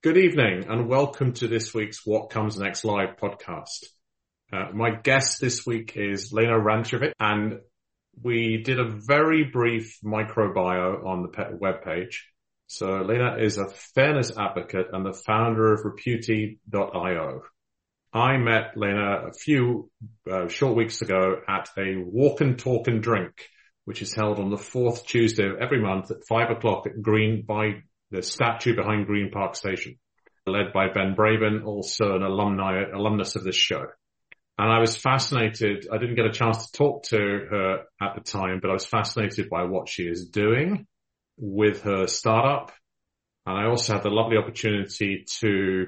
Good 0.00 0.16
evening 0.16 0.66
and 0.68 0.88
welcome 0.88 1.32
to 1.32 1.48
this 1.48 1.74
week's 1.74 2.06
What 2.06 2.30
Comes 2.30 2.56
Next 2.56 2.84
Live 2.84 3.16
podcast. 3.20 3.84
Uh, 4.52 4.70
my 4.72 4.90
guest 4.90 5.40
this 5.40 5.66
week 5.66 5.94
is 5.96 6.32
Lena 6.32 6.52
Rantsevich 6.52 7.10
and 7.18 7.58
we 8.22 8.62
did 8.62 8.78
a 8.78 8.88
very 8.88 9.42
brief 9.52 9.98
microbio 10.04 11.04
on 11.04 11.22
the 11.22 11.28
webpage. 11.28 12.18
So 12.68 13.02
Lena 13.02 13.38
is 13.40 13.58
a 13.58 13.66
fairness 13.66 14.30
advocate 14.38 14.86
and 14.92 15.04
the 15.04 15.12
founder 15.12 15.72
of 15.72 15.80
Reputy.io. 15.84 17.42
I 18.12 18.36
met 18.36 18.76
Lena 18.76 19.26
a 19.26 19.32
few 19.32 19.90
uh, 20.30 20.46
short 20.46 20.76
weeks 20.76 21.02
ago 21.02 21.40
at 21.48 21.70
a 21.76 21.96
walk 21.96 22.40
and 22.40 22.56
talk 22.56 22.86
and 22.86 23.02
drink, 23.02 23.48
which 23.84 24.00
is 24.00 24.14
held 24.14 24.38
on 24.38 24.50
the 24.50 24.58
fourth 24.58 25.08
Tuesday 25.08 25.48
of 25.48 25.56
every 25.60 25.82
month 25.82 26.12
at 26.12 26.24
five 26.28 26.50
o'clock 26.50 26.86
at 26.86 27.02
Green 27.02 27.42
by 27.44 27.82
the 28.10 28.22
statue 28.22 28.74
behind 28.74 29.06
Green 29.06 29.30
Park 29.30 29.54
Station, 29.54 29.98
led 30.46 30.72
by 30.72 30.88
Ben 30.92 31.14
Braben, 31.14 31.64
also 31.64 32.14
an 32.16 32.22
alumni, 32.22 32.84
alumnus 32.94 33.36
of 33.36 33.44
this 33.44 33.56
show. 33.56 33.84
And 34.58 34.72
I 34.72 34.80
was 34.80 34.96
fascinated. 34.96 35.86
I 35.92 35.98
didn't 35.98 36.16
get 36.16 36.26
a 36.26 36.32
chance 36.32 36.66
to 36.66 36.72
talk 36.76 37.04
to 37.04 37.16
her 37.16 37.78
at 38.00 38.14
the 38.16 38.22
time, 38.22 38.58
but 38.60 38.70
I 38.70 38.74
was 38.74 38.86
fascinated 38.86 39.48
by 39.48 39.64
what 39.64 39.88
she 39.88 40.02
is 40.02 40.26
doing 40.26 40.86
with 41.36 41.82
her 41.82 42.08
startup. 42.08 42.72
And 43.46 43.56
I 43.56 43.68
also 43.68 43.94
had 43.94 44.02
the 44.02 44.10
lovely 44.10 44.36
opportunity 44.36 45.24
to 45.40 45.86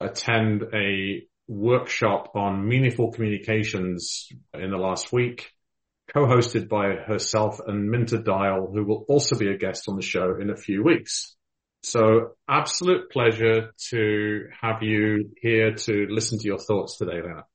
attend 0.00 0.64
a 0.74 1.22
workshop 1.46 2.32
on 2.34 2.68
meaningful 2.68 3.12
communications 3.12 4.28
in 4.52 4.70
the 4.70 4.76
last 4.76 5.12
week, 5.12 5.52
co-hosted 6.12 6.68
by 6.68 6.96
herself 6.96 7.60
and 7.66 7.88
Minter 7.88 8.18
Dial, 8.18 8.70
who 8.72 8.84
will 8.84 9.04
also 9.08 9.38
be 9.38 9.48
a 9.48 9.56
guest 9.56 9.88
on 9.88 9.96
the 9.96 10.02
show 10.02 10.36
in 10.40 10.50
a 10.50 10.56
few 10.56 10.82
weeks. 10.82 11.36
So 11.88 12.32
absolute 12.46 13.10
pleasure 13.10 13.72
to 13.88 14.48
have 14.60 14.82
you 14.82 15.30
here 15.40 15.72
to 15.72 16.06
listen 16.10 16.38
to 16.38 16.44
your 16.44 16.58
thoughts 16.58 16.98
today, 16.98 17.22
Lena. 17.22 17.46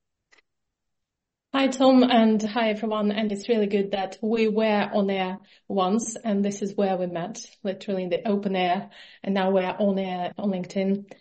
Hi, 1.53 1.67
Tom, 1.67 2.01
and 2.01 2.41
hi, 2.41 2.71
everyone. 2.71 3.11
And 3.11 3.31
it's 3.31 3.47
really 3.47 3.67
good 3.67 3.91
that 3.91 4.17
we 4.23 4.47
were 4.47 4.89
on 4.91 5.11
air 5.11 5.37
once, 5.67 6.15
and 6.15 6.43
this 6.43 6.63
is 6.63 6.75
where 6.75 6.97
we 6.97 7.05
met, 7.05 7.45
literally 7.61 8.05
in 8.05 8.09
the 8.09 8.27
open 8.27 8.55
air, 8.55 8.89
and 9.23 9.35
now 9.35 9.51
we're 9.51 9.67
on 9.67 9.99
air 9.99 10.33
on 10.35 10.49
LinkedIn. 10.49 11.13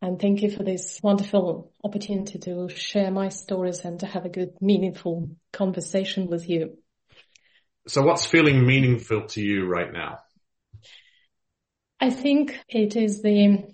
And 0.00 0.18
thank 0.18 0.40
you 0.40 0.50
for 0.50 0.62
this 0.62 1.00
wonderful 1.02 1.70
opportunity 1.84 2.38
to 2.38 2.70
share 2.70 3.10
my 3.10 3.28
stories 3.28 3.80
and 3.80 4.00
to 4.00 4.06
have 4.06 4.24
a 4.24 4.30
good, 4.30 4.54
meaningful 4.62 5.28
conversation 5.52 6.28
with 6.28 6.48
you. 6.48 6.78
So 7.86 8.00
what's 8.00 8.24
feeling 8.24 8.66
meaningful 8.66 9.26
to 9.26 9.42
you 9.42 9.66
right 9.66 9.92
now? 9.92 10.20
I 12.04 12.10
think 12.10 12.60
it 12.68 12.96
is 12.96 13.22
the 13.22 13.64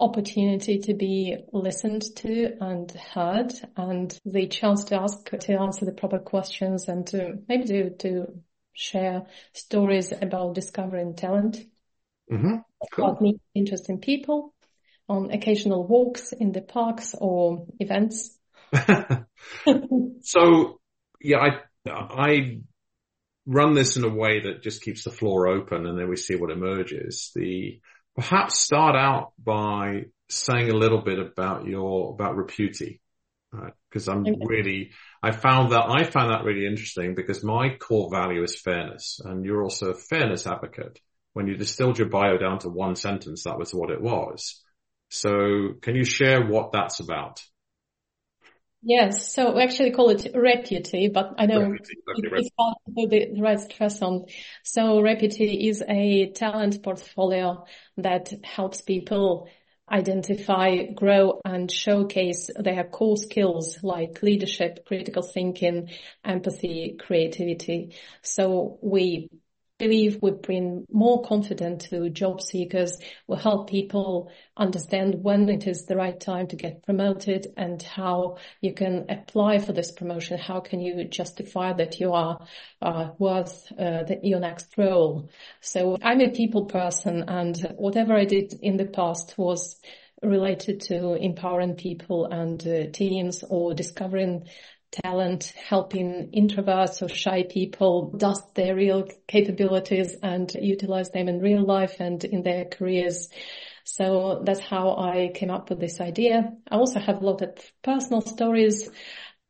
opportunity 0.00 0.80
to 0.80 0.94
be 0.94 1.36
listened 1.52 2.02
to 2.16 2.56
and 2.60 2.90
heard 2.90 3.52
and 3.76 4.18
the 4.24 4.48
chance 4.48 4.82
to 4.86 5.00
ask, 5.00 5.30
to 5.30 5.52
answer 5.52 5.84
the 5.84 5.92
proper 5.92 6.18
questions 6.18 6.88
and 6.88 7.06
to 7.06 7.38
maybe 7.46 7.68
to, 7.68 7.90
to 7.90 8.26
share 8.72 9.26
stories 9.52 10.12
about 10.20 10.56
discovering 10.56 11.14
talent. 11.14 11.58
Mm-hmm. 12.28 12.56
Cool. 12.90 13.04
About 13.04 13.22
meeting 13.22 13.40
interesting 13.54 14.00
people 14.00 14.52
on 15.08 15.30
occasional 15.30 15.86
walks 15.86 16.32
in 16.32 16.50
the 16.50 16.60
parks 16.60 17.14
or 17.16 17.68
events. 17.78 18.36
so 20.22 20.80
yeah, 21.20 21.38
I, 21.38 21.60
I 21.88 22.58
run 23.46 23.74
this 23.74 23.96
in 23.96 24.04
a 24.04 24.08
way 24.08 24.40
that 24.40 24.62
just 24.62 24.82
keeps 24.82 25.04
the 25.04 25.10
floor 25.10 25.46
open 25.48 25.86
and 25.86 25.98
then 25.98 26.08
we 26.08 26.16
see 26.16 26.36
what 26.36 26.50
emerges. 26.50 27.30
The 27.34 27.80
perhaps 28.14 28.60
start 28.60 28.96
out 28.96 29.32
by 29.42 30.06
saying 30.28 30.70
a 30.70 30.76
little 30.76 31.02
bit 31.02 31.18
about 31.18 31.66
your 31.66 32.14
about 32.14 32.36
Reputy. 32.36 33.00
Right? 33.52 33.72
Because 33.88 34.08
I'm 34.08 34.26
okay. 34.26 34.36
really, 34.40 34.90
I 35.22 35.30
found 35.30 35.72
that, 35.72 35.84
I 35.88 36.02
found 36.02 36.32
that 36.32 36.44
really 36.44 36.66
interesting 36.66 37.14
because 37.14 37.44
my 37.44 37.76
core 37.76 38.10
value 38.10 38.42
is 38.42 38.58
fairness 38.58 39.20
and 39.24 39.44
you're 39.44 39.62
also 39.62 39.90
a 39.90 39.94
fairness 39.94 40.46
advocate. 40.46 40.98
When 41.34 41.46
you 41.46 41.56
distilled 41.56 41.98
your 41.98 42.08
bio 42.08 42.36
down 42.36 42.58
to 42.60 42.68
one 42.68 42.96
sentence, 42.96 43.44
that 43.44 43.58
was 43.58 43.72
what 43.72 43.90
it 43.90 44.00
was. 44.00 44.60
So 45.10 45.74
can 45.82 45.94
you 45.94 46.04
share 46.04 46.44
what 46.44 46.72
that's 46.72 46.98
about? 46.98 47.42
Yes. 48.86 49.32
So 49.32 49.54
we 49.54 49.62
actually 49.62 49.92
call 49.92 50.10
it 50.10 50.34
Reputy, 50.34 51.08
but 51.08 51.34
I 51.38 51.46
know 51.46 51.74
it's 51.74 52.50
hard 52.58 52.76
to 52.86 52.92
put 52.92 53.10
the 53.10 53.40
right 53.40 53.58
stress 53.58 54.02
on. 54.02 54.26
So 54.62 55.00
Reputy 55.00 55.68
is 55.68 55.82
a 55.88 56.30
talent 56.32 56.82
portfolio 56.82 57.64
that 57.96 58.32
helps 58.44 58.82
people 58.82 59.48
identify, 59.90 60.82
grow 60.94 61.40
and 61.44 61.70
showcase 61.70 62.50
their 62.56 62.84
core 62.84 63.16
skills 63.16 63.78
like 63.82 64.22
leadership, 64.22 64.84
critical 64.86 65.22
thinking, 65.22 65.90
empathy, 66.22 66.96
creativity. 66.98 67.94
So 68.22 68.78
we 68.82 69.30
believe 69.88 70.18
we 70.22 70.30
bring 70.30 70.86
more 70.90 71.22
confidence 71.22 71.88
to 71.88 72.08
job 72.08 72.40
seekers. 72.40 72.98
We 73.26 73.36
help 73.36 73.68
people 73.68 74.30
understand 74.56 75.22
when 75.22 75.48
it 75.48 75.66
is 75.66 75.84
the 75.84 75.96
right 75.96 76.18
time 76.18 76.46
to 76.48 76.56
get 76.56 76.82
promoted 76.84 77.52
and 77.56 77.82
how 77.82 78.38
you 78.60 78.72
can 78.72 79.06
apply 79.10 79.58
for 79.58 79.72
this 79.72 79.90
promotion. 79.90 80.38
How 80.38 80.60
can 80.60 80.80
you 80.80 81.04
justify 81.04 81.74
that 81.74 82.00
you 82.00 82.12
are 82.12 82.46
uh, 82.80 83.10
worth 83.18 83.70
uh, 83.72 84.04
the, 84.04 84.20
your 84.22 84.40
next 84.40 84.68
role? 84.78 85.28
So 85.60 85.98
I'm 86.02 86.20
a 86.20 86.30
people 86.30 86.64
person 86.64 87.24
and 87.28 87.56
whatever 87.76 88.14
I 88.14 88.24
did 88.24 88.54
in 88.62 88.78
the 88.78 88.86
past 88.86 89.36
was 89.36 89.80
related 90.22 90.80
to 90.80 91.14
empowering 91.14 91.74
people 91.74 92.26
and 92.26 92.66
uh, 92.66 92.90
teams 92.92 93.44
or 93.48 93.74
discovering 93.74 94.48
talent, 95.02 95.52
helping 95.68 96.30
introverts 96.34 97.02
or 97.02 97.08
shy 97.08 97.44
people 97.44 98.12
dust 98.16 98.54
their 98.54 98.74
real 98.74 99.08
capabilities 99.26 100.16
and 100.22 100.52
utilize 100.54 101.10
them 101.10 101.28
in 101.28 101.40
real 101.40 101.64
life 101.64 101.96
and 102.00 102.24
in 102.24 102.42
their 102.42 102.64
careers. 102.64 103.28
So 103.84 104.42
that's 104.44 104.60
how 104.60 104.96
I 104.96 105.30
came 105.34 105.50
up 105.50 105.68
with 105.68 105.80
this 105.80 106.00
idea. 106.00 106.52
I 106.70 106.76
also 106.76 107.00
have 107.00 107.20
a 107.20 107.26
lot 107.26 107.42
of 107.42 107.50
personal 107.82 108.22
stories. 108.22 108.88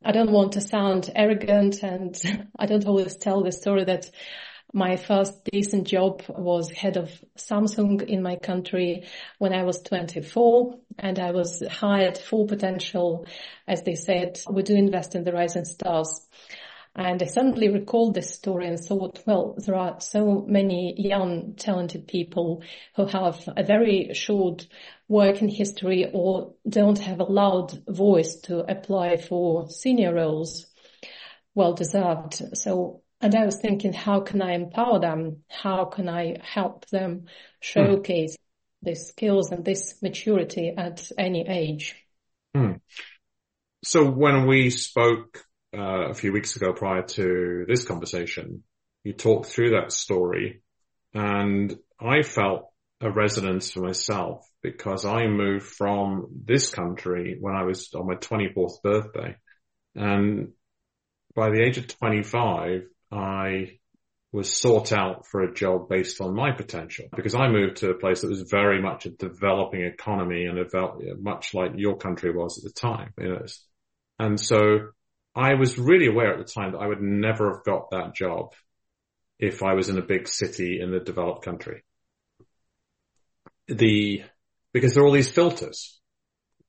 I 0.03 0.11
don't 0.11 0.31
want 0.31 0.53
to 0.53 0.61
sound 0.61 1.09
arrogant 1.15 1.81
and 1.83 2.15
I 2.59 2.65
don't 2.65 2.85
always 2.85 3.15
tell 3.15 3.43
the 3.43 3.51
story 3.51 3.85
that 3.85 4.11
my 4.75 4.97
first 4.97 5.45
decent 5.45 5.87
job 5.87 6.21
was 6.27 6.69
head 6.69 6.97
of 6.97 7.09
Samsung 7.37 8.01
in 8.01 8.21
my 8.21 8.35
country 8.35 9.05
when 9.39 9.53
I 9.53 9.63
was 9.63 9.81
24 9.81 10.77
and 10.99 11.17
I 11.17 11.31
was 11.31 11.63
hired 11.65 12.17
full 12.17 12.45
potential. 12.45 13.25
As 13.69 13.83
they 13.83 13.95
said, 13.95 14.37
we 14.51 14.63
do 14.63 14.75
invest 14.75 15.15
in 15.15 15.23
the 15.23 15.31
rising 15.31 15.63
stars. 15.63 16.27
And 16.93 17.23
I 17.23 17.25
suddenly 17.25 17.69
recalled 17.69 18.15
this 18.15 18.35
story 18.35 18.67
and 18.67 18.77
thought, 18.77 19.23
well, 19.25 19.55
there 19.57 19.75
are 19.75 20.01
so 20.01 20.43
many 20.45 20.93
young, 20.97 21.53
talented 21.55 22.05
people 22.05 22.61
who 22.97 23.05
have 23.05 23.47
a 23.55 23.63
very 23.63 24.13
short 24.13 24.67
working 25.07 25.47
history 25.47 26.09
or 26.11 26.53
don't 26.67 26.99
have 26.99 27.21
a 27.21 27.31
loud 27.31 27.81
voice 27.87 28.41
to 28.43 28.59
apply 28.69 29.15
for 29.15 29.69
senior 29.69 30.13
roles. 30.13 30.67
Well 31.53 31.73
deserved. 31.73 32.57
So 32.57 33.03
and 33.25 33.33
I 33.33 33.43
was 33.43 33.59
thinking, 33.59 33.91
how 33.91 34.19
can 34.19 34.39
I 34.39 34.53
empower 34.53 34.99
them? 34.99 35.37
How 35.49 35.85
can 35.85 36.07
I 36.07 36.37
help 36.43 36.85
them 36.89 37.25
showcase 37.59 38.33
mm. 38.35 38.37
these 38.83 39.07
skills 39.07 39.51
and 39.51 39.65
this 39.65 39.99
maturity 40.03 40.71
at 40.77 41.09
any 41.17 41.43
age? 41.47 41.95
Mm. 42.55 42.81
So 43.83 44.07
when 44.07 44.45
we 44.45 44.69
spoke 44.69 45.43
uh, 45.75 46.11
a 46.11 46.13
few 46.13 46.33
weeks 46.33 46.55
ago 46.55 46.73
prior 46.73 47.01
to 47.01 47.65
this 47.67 47.83
conversation, 47.83 48.61
you 49.03 49.13
talked 49.13 49.47
through 49.47 49.71
that 49.71 49.91
story 49.91 50.61
and 51.15 51.75
I 51.99 52.21
felt 52.21 52.69
a 53.01 53.09
resonance 53.09 53.71
for 53.71 53.79
myself 53.79 54.47
because 54.61 55.03
I 55.03 55.25
moved 55.25 55.65
from 55.65 56.27
this 56.45 56.69
country 56.69 57.37
when 57.39 57.55
I 57.55 57.63
was 57.63 57.91
on 57.95 58.05
my 58.05 58.15
24th 58.17 58.83
birthday. 58.83 59.35
And 59.95 60.49
by 61.35 61.49
the 61.49 61.63
age 61.63 61.79
of 61.79 61.87
25, 61.87 62.83
I 63.11 63.79
was 64.31 64.53
sought 64.53 64.91
out 64.91 65.25
for 65.25 65.43
a 65.43 65.53
job 65.53 65.87
based 65.87 66.19
on 66.19 66.35
my 66.35 66.51
potential 66.51 67.05
because 67.15 67.35
I 67.35 67.47
moved 67.47 67.77
to 67.77 67.89
a 67.89 67.97
place 67.97 68.21
that 68.21 68.29
was 68.29 68.41
very 68.41 68.81
much 68.81 69.05
a 69.05 69.09
developing 69.09 69.83
economy 69.83 70.45
and 70.45 70.59
a, 70.59 71.15
much 71.17 71.53
like 71.53 71.71
your 71.75 71.95
country 71.95 72.31
was 72.31 72.57
at 72.57 72.63
the 72.65 72.79
time. 72.79 73.13
You 73.17 73.29
know, 73.29 73.45
and 74.19 74.39
so 74.39 74.89
I 75.33 75.53
was 75.55 75.77
really 75.77 76.07
aware 76.07 76.33
at 76.33 76.45
the 76.45 76.51
time 76.51 76.73
that 76.73 76.79
I 76.79 76.87
would 76.87 77.01
never 77.01 77.53
have 77.53 77.63
got 77.63 77.91
that 77.91 78.13
job 78.13 78.53
if 79.39 79.63
I 79.63 79.73
was 79.73 79.89
in 79.89 79.97
a 79.97 80.05
big 80.05 80.27
city 80.27 80.79
in 80.81 80.93
a 80.93 80.99
developed 80.99 81.43
country. 81.43 81.83
The, 83.67 84.23
because 84.73 84.93
there 84.93 85.03
are 85.03 85.07
all 85.07 85.13
these 85.13 85.31
filters. 85.31 85.99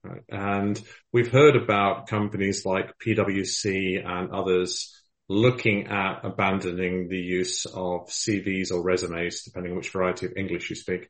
Right? 0.02 0.22
And 0.28 0.80
we've 1.12 1.30
heard 1.30 1.56
about 1.56 2.08
companies 2.08 2.64
like 2.64 2.98
PwC 3.04 4.04
and 4.04 4.30
others 4.30 4.92
looking 5.28 5.87
at 5.88 6.20
abandoning 6.25 7.08
the 7.08 7.19
use 7.19 7.67
of 7.67 8.08
CVs 8.08 8.73
or 8.73 8.82
resumes, 8.82 9.43
depending 9.43 9.73
on 9.73 9.78
which 9.78 9.90
variety 9.90 10.26
of 10.26 10.32
English 10.37 10.70
you 10.70 10.76
speak. 10.76 11.08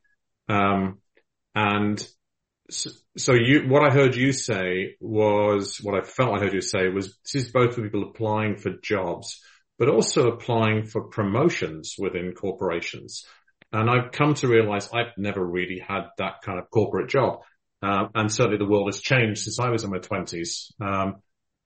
Um, 0.49 0.99
and 1.53 2.05
So, 2.69 2.89
so 3.17 3.33
you, 3.33 3.69
what 3.69 3.83
I 3.83 3.93
heard 3.93 4.15
you 4.15 4.33
say 4.33 4.95
was, 4.99 5.79
what 5.81 5.95
I 5.95 6.05
felt 6.05 6.35
I 6.35 6.39
heard 6.43 6.53
you 6.53 6.61
say 6.61 6.89
was, 6.89 7.17
this 7.23 7.45
is 7.45 7.51
both 7.51 7.75
for 7.75 7.81
people 7.81 8.03
applying 8.03 8.57
for 8.57 8.71
jobs, 8.81 9.39
but 9.79 9.87
also 9.87 10.27
applying 10.27 10.85
for 10.85 11.03
promotions 11.03 11.95
within 11.97 12.33
corporations. 12.33 13.25
And 13.71 13.89
I've 13.89 14.11
come 14.11 14.33
to 14.35 14.47
realize 14.47 14.89
I've 14.91 15.17
never 15.17 15.45
really 15.45 15.79
had 15.79 16.07
that 16.17 16.41
kind 16.43 16.59
of 16.59 16.69
corporate 16.69 17.09
job. 17.09 17.39
Uh, 17.81 18.07
and 18.13 18.31
certainly 18.31 18.57
the 18.57 18.65
world 18.65 18.87
has 18.87 18.99
changed 18.99 19.43
since 19.43 19.59
I 19.59 19.69
was 19.69 19.83
in 19.83 19.91
my 19.91 19.99
twenties. 19.99 20.73
Um, 20.81 21.21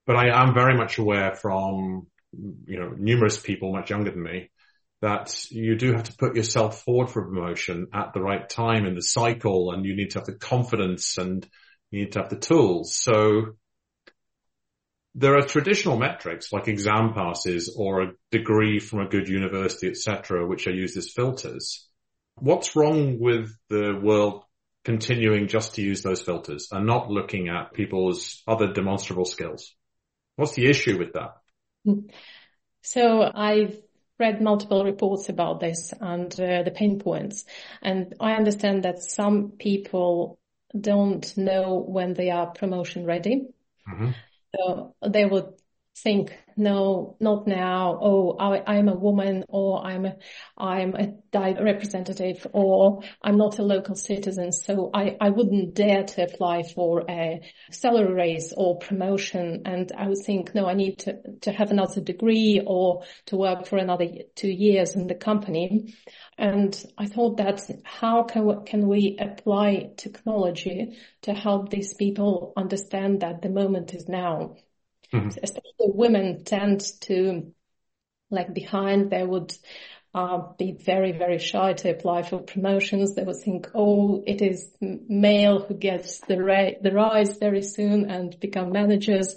but 0.06 0.18
I 0.18 0.44
am 0.44 0.54
very 0.54 0.75
much 0.77 1.00
aware 1.00 1.33
from, 1.33 2.07
you 2.33 2.80
know, 2.80 2.94
numerous 2.98 3.39
people 3.39 3.74
much 3.74 3.89
younger 3.89 4.12
than 4.12 4.24
me 4.24 4.50
that 5.01 5.50
you 5.50 5.75
do 5.75 5.94
have 5.94 6.04
to 6.04 6.16
put 6.16 6.36
yourself 6.36 6.83
forward 6.83 7.10
for 7.10 7.24
promotion 7.24 7.88
at 7.94 8.13
the 8.13 8.22
right 8.22 8.48
time 8.48 8.86
in 8.86 8.94
the 8.94 9.01
cycle 9.01 9.72
and 9.72 9.86
you 9.86 9.95
need 9.95 10.12
to 10.12 10.19
have 10.19 10.28
the 10.28 10.33
confidence 10.33 11.18
and 11.18 11.48
you 11.89 12.01
need 12.01 12.12
to 12.12 12.19
have 12.19 12.30
the 12.30 12.38
tools. 12.38 12.95
So 12.95 13.56
there 15.16 15.38
are 15.38 15.42
traditional 15.42 15.98
metrics 15.98 16.54
like 16.54 16.68
exam 16.68 17.13
passes 17.13 17.75
or 17.75 18.01
a 18.01 18.12
degree 18.31 18.80
from 18.80 19.00
a 19.00 19.10
good 19.10 19.28
university, 19.28 19.89
etc., 19.89 20.48
which 20.48 20.68
are 20.68 20.74
used 20.74 20.98
as 20.98 21.10
filters. 21.10 21.88
What's 22.36 22.75
wrong 22.75 23.19
with 23.19 23.51
the 23.69 24.00
world 24.01 24.44
continuing 24.86 25.48
just 25.48 25.75
to 25.75 25.81
use 25.81 26.01
those 26.01 26.22
filters 26.22 26.69
and 26.72 26.86
not 26.86 27.10
looking 27.10 27.50
at 27.50 27.74
people's 27.74 28.42
other 28.48 28.72
demonstrable 28.72 29.25
skills? 29.25 29.75
What's 30.38 30.54
the 30.54 30.68
issue 30.68 30.98
with 30.98 31.13
that? 31.13 31.40
So 32.81 33.31
I've 33.33 33.80
read 34.19 34.42
multiple 34.42 34.86
reports 34.86 35.30
about 35.30 35.60
this 35.60 35.94
and 36.00 36.31
uh, 36.39 36.63
the 36.63 36.72
pain 36.72 37.00
points. 37.00 37.45
And 37.81 38.13
I 38.19 38.33
understand 38.33 38.83
that 38.83 39.01
some 39.01 39.54
people 39.57 40.39
don't 40.80 41.36
know 41.38 41.83
when 41.86 42.13
they 42.13 42.30
are 42.30 42.51
promotion 42.51 43.06
ready. 43.06 43.48
Mm-hmm. 43.92 44.12
So 44.56 44.95
they 45.07 45.25
would 45.25 45.54
think, 45.98 46.38
no, 46.61 47.17
not 47.19 47.47
now. 47.47 47.97
Oh, 48.01 48.37
I, 48.39 48.77
am 48.77 48.87
a 48.87 48.95
woman 48.95 49.43
or 49.49 49.83
I'm 49.83 50.05
a, 50.05 50.15
I'm 50.55 50.93
a 50.95 51.13
representative 51.33 52.45
or 52.53 53.01
I'm 53.21 53.37
not 53.37 53.57
a 53.59 53.63
local 53.63 53.95
citizen. 53.95 54.51
So 54.51 54.91
I, 54.93 55.17
I 55.19 55.31
wouldn't 55.31 55.73
dare 55.73 56.03
to 56.03 56.23
apply 56.23 56.63
for 56.63 57.03
a 57.09 57.41
salary 57.71 58.13
raise 58.13 58.53
or 58.55 58.77
promotion. 58.77 59.63
And 59.65 59.91
I 59.97 60.07
would 60.07 60.23
think, 60.23 60.53
no, 60.53 60.67
I 60.67 60.75
need 60.75 60.99
to, 60.99 61.17
to 61.41 61.51
have 61.51 61.71
another 61.71 61.99
degree 61.99 62.61
or 62.65 63.03
to 63.25 63.35
work 63.35 63.65
for 63.65 63.77
another 63.77 64.07
two 64.35 64.51
years 64.51 64.95
in 64.95 65.07
the 65.07 65.15
company. 65.15 65.95
And 66.37 66.79
I 66.97 67.07
thought 67.07 67.37
that 67.37 67.61
how 67.83 68.23
can 68.23 68.65
can 68.65 68.87
we 68.87 69.17
apply 69.19 69.91
technology 69.97 70.97
to 71.23 71.33
help 71.33 71.69
these 71.69 71.93
people 71.95 72.53
understand 72.55 73.21
that 73.21 73.41
the 73.41 73.49
moment 73.49 73.93
is 73.93 74.07
now? 74.07 74.55
Mm-hmm. 75.13 75.29
Especially 75.43 75.71
women 75.79 76.43
tend 76.43 76.81
to 77.01 77.53
like 78.29 78.53
behind, 78.53 79.09
they 79.11 79.23
would 79.23 79.53
uh, 80.13 80.39
be 80.57 80.71
very, 80.71 81.11
very 81.11 81.37
shy 81.37 81.73
to 81.73 81.89
apply 81.89 82.23
for 82.23 82.39
promotions. 82.39 83.15
They 83.15 83.23
would 83.23 83.41
think, 83.43 83.69
oh, 83.75 84.23
it 84.25 84.41
is 84.41 84.71
male 84.79 85.59
who 85.59 85.73
gets 85.73 86.19
the, 86.21 86.41
ra- 86.41 86.79
the 86.81 86.91
rise 86.91 87.37
very 87.37 87.61
soon 87.61 88.09
and 88.09 88.37
become 88.39 88.71
managers. 88.71 89.35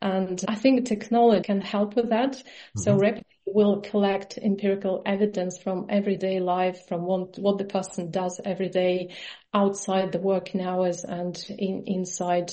And 0.00 0.44
I 0.48 0.56
think 0.56 0.86
technology 0.86 1.42
can 1.42 1.60
help 1.60 1.96
with 1.96 2.10
that. 2.10 2.32
Mm-hmm. 2.32 2.80
So 2.80 2.94
Reputy 2.96 3.24
will 3.46 3.80
collect 3.80 4.38
empirical 4.38 5.02
evidence 5.06 5.58
from 5.58 5.86
everyday 5.88 6.40
life, 6.40 6.86
from 6.88 7.02
what, 7.02 7.38
what 7.38 7.58
the 7.58 7.64
person 7.64 8.10
does 8.10 8.40
every 8.44 8.68
day 8.68 9.14
outside 9.52 10.12
the 10.12 10.18
working 10.18 10.60
hours 10.60 11.04
and 11.04 11.36
in, 11.48 11.84
inside 11.86 12.52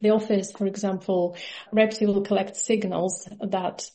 the 0.00 0.10
office, 0.10 0.52
for 0.52 0.66
example, 0.66 1.36
Reputy 1.72 2.06
will 2.06 2.22
collect 2.22 2.56
signals 2.56 3.28
that 3.40 3.90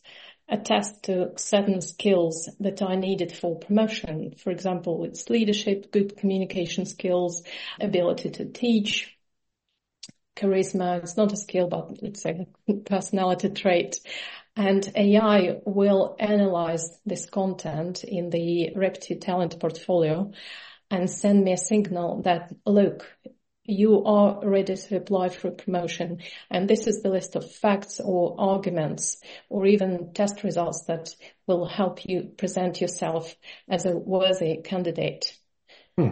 attest 0.49 1.03
to 1.03 1.31
certain 1.37 1.81
skills 1.81 2.49
that 2.59 2.81
are 2.81 2.95
needed 2.95 3.31
for 3.31 3.59
promotion. 3.59 4.33
For 4.37 4.51
example, 4.51 5.05
it's 5.05 5.29
leadership, 5.29 5.91
good 5.91 6.17
communication 6.17 6.85
skills, 6.85 7.43
ability 7.79 8.31
to 8.31 8.45
teach, 8.45 9.17
charisma. 10.35 11.01
It's 11.03 11.17
not 11.17 11.31
a 11.31 11.37
skill, 11.37 11.67
but 11.67 11.99
it's 12.01 12.25
a 12.25 12.47
personality 12.85 13.49
trait. 13.49 13.99
And 14.55 14.91
AI 14.95 15.59
will 15.65 16.15
analyze 16.19 16.99
this 17.05 17.25
content 17.25 18.03
in 18.03 18.29
the 18.29 18.73
Reputy 18.75 19.15
talent 19.15 19.59
portfolio 19.59 20.31
and 20.89 21.09
send 21.09 21.43
me 21.43 21.53
a 21.53 21.57
signal 21.57 22.23
that, 22.23 22.53
look, 22.65 23.07
you 23.71 24.03
are 24.03 24.39
ready 24.43 24.75
to 24.75 24.97
apply 24.97 25.29
for 25.29 25.49
promotion. 25.51 26.19
And 26.49 26.69
this 26.69 26.87
is 26.87 27.01
the 27.01 27.09
list 27.09 27.35
of 27.35 27.49
facts 27.49 27.99
or 28.03 28.35
arguments 28.37 29.17
or 29.49 29.65
even 29.65 30.13
test 30.13 30.43
results 30.43 30.83
that 30.83 31.15
will 31.47 31.65
help 31.65 32.05
you 32.05 32.33
present 32.37 32.81
yourself 32.81 33.35
as 33.69 33.85
a 33.85 33.95
worthy 33.95 34.57
candidate. 34.61 35.37
Hmm. 35.97 36.09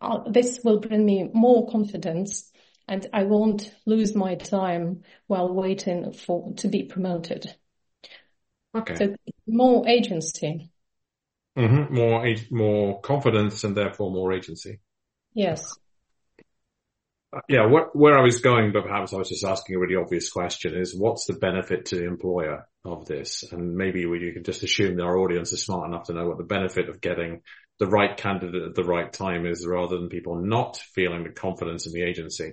Uh, 0.00 0.20
this 0.30 0.60
will 0.62 0.80
bring 0.80 1.04
me 1.04 1.30
more 1.32 1.68
confidence 1.68 2.50
and 2.88 3.06
I 3.12 3.24
won't 3.24 3.72
lose 3.86 4.14
my 4.14 4.36
time 4.36 5.02
while 5.26 5.52
waiting 5.52 6.12
for 6.12 6.52
to 6.58 6.68
be 6.68 6.84
promoted. 6.84 7.54
Okay. 8.74 8.94
So 8.94 9.16
more 9.46 9.88
agency. 9.88 10.70
Mm-hmm. 11.56 11.94
More, 11.94 12.34
more 12.50 13.00
confidence 13.00 13.62
and 13.64 13.76
therefore 13.76 14.10
more 14.10 14.32
agency. 14.32 14.80
Yes 15.34 15.76
yeah, 17.48 17.66
where 17.66 18.18
I 18.18 18.22
was 18.22 18.40
going, 18.40 18.72
but 18.72 18.84
perhaps 18.84 19.14
I 19.14 19.16
was 19.16 19.30
just 19.30 19.44
asking 19.44 19.76
a 19.76 19.78
really 19.78 19.96
obvious 19.96 20.30
question 20.30 20.76
is 20.76 20.94
what's 20.94 21.26
the 21.26 21.32
benefit 21.32 21.86
to 21.86 21.96
the 21.96 22.04
employer 22.04 22.68
of 22.84 23.06
this? 23.06 23.42
And 23.50 23.74
maybe 23.74 24.04
we, 24.04 24.20
you 24.20 24.32
can 24.32 24.44
just 24.44 24.62
assume 24.62 24.96
that 24.96 25.04
our 25.04 25.16
audience 25.16 25.52
is 25.52 25.64
smart 25.64 25.88
enough 25.88 26.04
to 26.04 26.12
know 26.12 26.28
what 26.28 26.36
the 26.36 26.44
benefit 26.44 26.90
of 26.90 27.00
getting 27.00 27.40
the 27.78 27.86
right 27.86 28.16
candidate 28.16 28.62
at 28.62 28.74
the 28.74 28.84
right 28.84 29.10
time 29.10 29.46
is 29.46 29.66
rather 29.66 29.96
than 29.96 30.10
people 30.10 30.36
not 30.36 30.76
feeling 30.94 31.24
the 31.24 31.30
confidence 31.30 31.86
in 31.86 31.92
the 31.92 32.02
agency. 32.02 32.52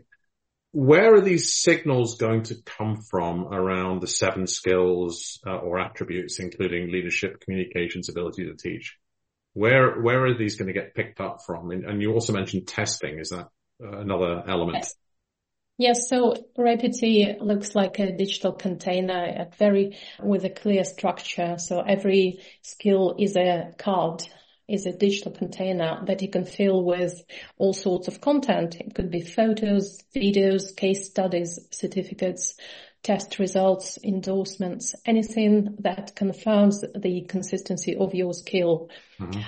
Where 0.71 1.15
are 1.15 1.21
these 1.21 1.55
signals 1.55 2.17
going 2.17 2.43
to 2.43 2.55
come 2.63 3.01
from 3.09 3.47
around 3.53 4.01
the 4.01 4.07
seven 4.07 4.47
skills 4.47 5.39
uh, 5.45 5.57
or 5.57 5.79
attributes, 5.79 6.39
including 6.39 6.91
leadership, 6.91 7.41
communications, 7.41 8.07
ability 8.07 8.45
to 8.45 8.55
teach? 8.55 8.95
Where, 9.53 9.99
where 9.99 10.25
are 10.25 10.37
these 10.37 10.55
going 10.55 10.67
to 10.67 10.79
get 10.79 10.95
picked 10.95 11.19
up 11.19 11.39
from? 11.45 11.71
And, 11.71 11.83
and 11.83 12.01
you 12.01 12.13
also 12.13 12.33
mentioned 12.33 12.67
testing. 12.67 13.19
Is 13.19 13.29
that 13.29 13.49
another 13.79 14.43
element. 14.47 14.85
Yes. 15.77 16.09
So 16.09 16.35
Reputy 16.57 17.37
looks 17.39 17.73
like 17.73 17.99
a 17.99 18.11
digital 18.11 18.51
container, 18.51 19.13
at 19.13 19.55
very 19.55 19.97
with 20.21 20.43
a 20.43 20.49
clear 20.49 20.83
structure. 20.83 21.57
So 21.57 21.79
every 21.79 22.41
skill 22.61 23.15
is 23.17 23.37
a 23.37 23.73
card, 23.77 24.21
is 24.67 24.85
a 24.85 24.91
digital 24.91 25.31
container 25.31 26.03
that 26.05 26.21
you 26.21 26.29
can 26.29 26.43
fill 26.43 26.83
with 26.83 27.23
all 27.57 27.73
sorts 27.73 28.09
of 28.09 28.19
content. 28.19 28.75
It 28.75 28.93
could 28.93 29.09
be 29.09 29.21
photos, 29.21 30.03
videos, 30.13 30.75
case 30.75 31.07
studies, 31.07 31.57
certificates, 31.71 32.57
test 33.01 33.39
results, 33.39 33.97
endorsements, 34.03 34.95
anything 35.05 35.77
that 35.79 36.13
confirms 36.13 36.83
the 36.93 37.21
consistency 37.21 37.95
of 37.95 38.13
your 38.13 38.33
skill. 38.33 38.89
Mm-hmm. 39.19 39.41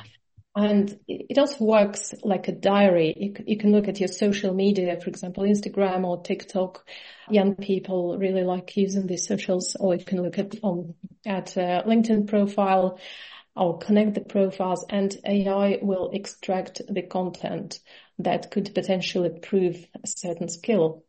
And 0.53 0.99
it 1.07 1.37
also 1.37 1.63
works 1.63 2.13
like 2.23 2.49
a 2.49 2.51
diary. 2.51 3.33
You, 3.45 3.57
can 3.57 3.71
look 3.71 3.87
at 3.87 3.99
your 4.01 4.09
social 4.09 4.53
media, 4.53 4.99
for 4.99 5.09
example, 5.09 5.43
Instagram 5.43 6.03
or 6.03 6.21
TikTok. 6.21 6.85
Young 7.29 7.55
people 7.55 8.17
really 8.17 8.43
like 8.43 8.75
using 8.75 9.07
these 9.07 9.25
socials, 9.25 9.77
or 9.79 9.95
you 9.95 10.03
can 10.03 10.21
look 10.21 10.37
at 10.37 10.55
um, 10.61 10.95
at 11.25 11.47
LinkedIn 11.55 12.27
profile 12.27 12.99
or 13.55 13.77
connect 13.77 14.15
the 14.15 14.21
profiles, 14.21 14.85
and 14.89 15.15
AI 15.25 15.79
will 15.81 16.11
extract 16.11 16.81
the 16.89 17.01
content 17.01 17.79
that 18.19 18.51
could 18.51 18.73
potentially 18.73 19.29
prove 19.41 19.87
a 20.03 20.07
certain 20.07 20.49
skill. 20.49 21.05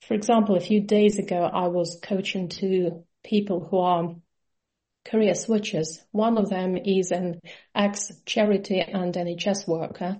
For 0.00 0.14
example, 0.14 0.56
a 0.56 0.60
few 0.60 0.80
days 0.80 1.18
ago, 1.18 1.42
I 1.42 1.68
was 1.68 2.00
coaching 2.02 2.48
two 2.48 3.04
people 3.22 3.60
who 3.64 3.78
are 3.78 4.16
career 5.04 5.34
switches. 5.34 6.02
One 6.12 6.38
of 6.38 6.48
them 6.48 6.76
is 6.76 7.10
an 7.10 7.40
ex-charity 7.74 8.80
and 8.80 9.14
NHS 9.14 9.68
worker, 9.68 10.18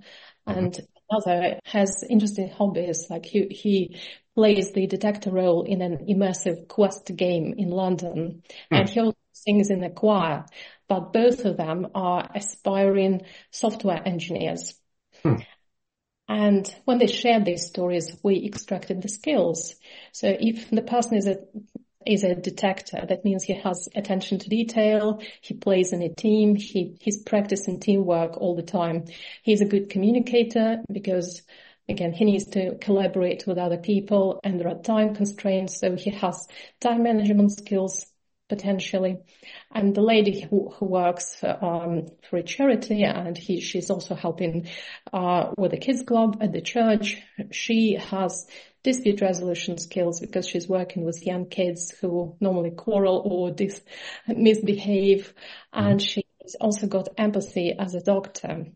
mm-hmm. 0.48 0.58
and 0.58 0.80
another 1.10 1.60
has 1.64 2.04
interesting 2.08 2.48
hobbies, 2.48 3.06
like 3.10 3.26
he, 3.26 3.46
he 3.48 4.00
plays 4.34 4.72
the 4.72 4.86
detective 4.86 5.32
role 5.32 5.62
in 5.62 5.80
an 5.80 6.06
immersive 6.08 6.68
quest 6.68 7.14
game 7.14 7.54
in 7.56 7.70
London, 7.70 8.42
mm. 8.44 8.78
and 8.78 8.88
he 8.88 9.00
also 9.00 9.16
sings 9.32 9.70
in 9.70 9.82
a 9.84 9.90
choir. 9.90 10.44
But 10.88 11.12
both 11.12 11.44
of 11.44 11.56
them 11.56 11.88
are 11.94 12.28
aspiring 12.34 13.22
software 13.50 14.02
engineers. 14.06 14.74
Mm. 15.24 15.44
And 16.28 16.74
when 16.84 16.98
they 16.98 17.06
shared 17.06 17.44
these 17.44 17.66
stories, 17.66 18.16
we 18.22 18.44
extracted 18.46 19.02
the 19.02 19.08
skills. 19.08 19.74
So 20.12 20.28
if 20.28 20.70
the 20.70 20.82
person 20.82 21.16
is 21.16 21.26
a 21.26 21.36
is 22.06 22.24
a 22.24 22.34
detector. 22.34 23.04
That 23.06 23.24
means 23.24 23.44
he 23.44 23.54
has 23.54 23.88
attention 23.94 24.38
to 24.40 24.48
detail. 24.48 25.22
He 25.40 25.54
plays 25.54 25.92
in 25.92 26.02
a 26.02 26.08
team. 26.08 26.56
He, 26.56 26.96
he's 27.00 27.22
practicing 27.22 27.80
teamwork 27.80 28.36
all 28.36 28.54
the 28.54 28.62
time. 28.62 29.04
He's 29.42 29.60
a 29.60 29.66
good 29.66 29.90
communicator 29.90 30.78
because 30.90 31.42
again, 31.88 32.12
he 32.12 32.24
needs 32.24 32.46
to 32.50 32.76
collaborate 32.78 33.46
with 33.46 33.58
other 33.58 33.78
people 33.78 34.40
and 34.42 34.58
there 34.58 34.68
are 34.68 34.80
time 34.80 35.14
constraints. 35.14 35.80
So 35.80 35.96
he 35.96 36.10
has 36.10 36.46
time 36.80 37.02
management 37.02 37.52
skills 37.52 38.06
potentially. 38.48 39.18
And 39.70 39.94
the 39.94 40.02
lady 40.02 40.40
who, 40.40 40.70
who 40.70 40.86
works 40.86 41.36
um, 41.42 42.06
for 42.28 42.36
a 42.36 42.42
charity 42.42 43.02
and 43.04 43.36
he, 43.36 43.60
she's 43.60 43.90
also 43.90 44.14
helping 44.14 44.68
uh, 45.12 45.52
with 45.56 45.70
the 45.70 45.78
kids 45.78 46.02
club 46.02 46.38
at 46.40 46.52
the 46.52 46.60
church. 46.60 47.22
She 47.50 47.94
has 47.94 48.46
dispute 48.82 49.22
resolution 49.22 49.78
skills 49.78 50.20
because 50.20 50.46
she's 50.46 50.68
working 50.68 51.04
with 51.04 51.26
young 51.26 51.46
kids 51.46 51.90
who 51.90 52.36
normally 52.40 52.70
quarrel 52.70 53.22
or 53.24 53.50
dis- 53.50 53.82
misbehave. 54.28 55.34
Mm-hmm. 55.74 55.86
And 55.86 56.02
she's 56.02 56.56
also 56.60 56.86
got 56.86 57.08
empathy 57.16 57.72
as 57.78 57.94
a 57.94 58.02
doctor. 58.02 58.66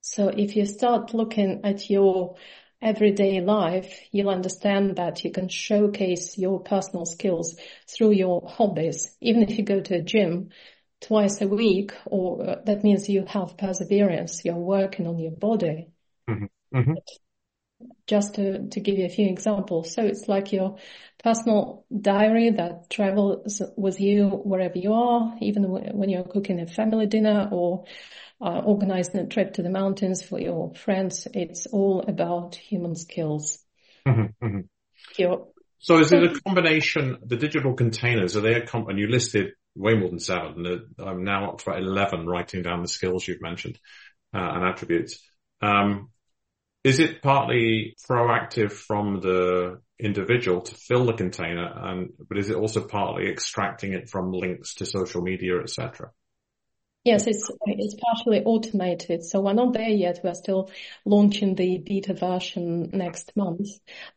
So 0.00 0.28
if 0.28 0.56
you 0.56 0.64
start 0.64 1.12
looking 1.12 1.60
at 1.64 1.90
your 1.90 2.36
everyday 2.80 3.40
life, 3.40 3.92
you'll 4.12 4.30
understand 4.30 4.96
that 4.96 5.24
you 5.24 5.30
can 5.30 5.48
showcase 5.48 6.38
your 6.38 6.60
personal 6.60 7.04
skills 7.04 7.56
through 7.88 8.12
your 8.12 8.48
hobbies. 8.48 9.16
Even 9.20 9.42
if 9.42 9.58
you 9.58 9.64
go 9.64 9.80
to 9.80 9.96
a 9.96 10.02
gym 10.02 10.50
twice 11.00 11.40
a 11.40 11.48
week, 11.48 11.92
or 12.06 12.48
uh, 12.48 12.56
that 12.64 12.84
means 12.84 13.08
you 13.08 13.24
have 13.26 13.56
perseverance, 13.56 14.44
you're 14.44 14.56
working 14.56 15.06
on 15.06 15.18
your 15.18 15.32
body. 15.32 15.88
Mm-hmm. 16.28 16.76
Mm-hmm. 16.76 16.92
Just 18.06 18.34
to, 18.34 18.68
to 18.68 18.80
give 18.80 18.98
you 18.98 19.06
a 19.06 19.10
few 19.10 19.28
examples. 19.28 19.94
So 19.94 20.02
it's 20.02 20.28
like 20.28 20.52
your 20.52 20.78
personal 21.22 21.84
diary 21.96 22.50
that 22.50 22.90
travels 22.90 23.62
with 23.76 24.00
you 24.00 24.28
wherever 24.28 24.78
you 24.78 24.92
are, 24.92 25.36
even 25.40 25.64
when 25.64 26.08
you're 26.08 26.24
cooking 26.24 26.60
a 26.60 26.66
family 26.66 27.06
dinner 27.06 27.48
or 27.52 27.84
uh, 28.40 28.60
organizing 28.64 29.20
a 29.20 29.26
trip 29.26 29.54
to 29.54 29.62
the 29.62 29.70
mountains 29.70 30.22
for 30.22 30.38
your 30.38 30.74
friends. 30.74 31.26
It's 31.34 31.66
all 31.66 32.02
about 32.06 32.54
human 32.54 32.94
skills. 32.94 33.58
Mm-hmm, 34.06 34.46
mm-hmm. 34.46 34.60
So 35.78 35.98
is 35.98 36.12
it 36.12 36.22
a 36.24 36.40
combination, 36.40 37.18
the 37.24 37.36
digital 37.36 37.74
containers, 37.74 38.36
are 38.36 38.40
they 38.40 38.54
a 38.54 38.66
comp, 38.66 38.88
and 38.88 38.98
you 38.98 39.08
listed 39.08 39.52
way 39.76 39.94
more 39.94 40.08
than 40.08 40.18
seven, 40.18 40.66
and 40.66 40.80
I'm 40.98 41.24
now 41.24 41.52
up 41.52 41.60
to 41.62 41.70
11 41.72 42.26
writing 42.26 42.62
down 42.62 42.82
the 42.82 42.88
skills 42.88 43.26
you've 43.26 43.40
mentioned 43.40 43.78
uh, 44.34 44.38
and 44.38 44.64
attributes. 44.64 45.20
Um, 45.60 46.10
is 46.84 47.00
it 47.00 47.22
partly 47.22 47.96
proactive 48.08 48.72
from 48.72 49.20
the 49.20 49.80
individual 49.98 50.62
to 50.62 50.74
fill 50.74 51.06
the 51.06 51.12
container 51.12 51.66
and, 51.66 52.10
but 52.28 52.38
is 52.38 52.50
it 52.50 52.56
also 52.56 52.86
partly 52.86 53.28
extracting 53.28 53.92
it 53.92 54.08
from 54.08 54.32
links 54.32 54.74
to 54.74 54.86
social 54.86 55.20
media, 55.20 55.60
etc.? 55.60 56.10
Yes, 57.08 57.26
it's 57.26 57.50
it's 57.64 57.94
partially 57.94 58.42
automated. 58.44 59.24
So 59.24 59.40
we're 59.40 59.54
not 59.54 59.72
there 59.72 59.88
yet. 59.88 60.20
We're 60.22 60.34
still 60.34 60.70
launching 61.06 61.54
the 61.54 61.78
beta 61.78 62.12
version 62.12 62.90
next 62.92 63.32
month, 63.34 63.70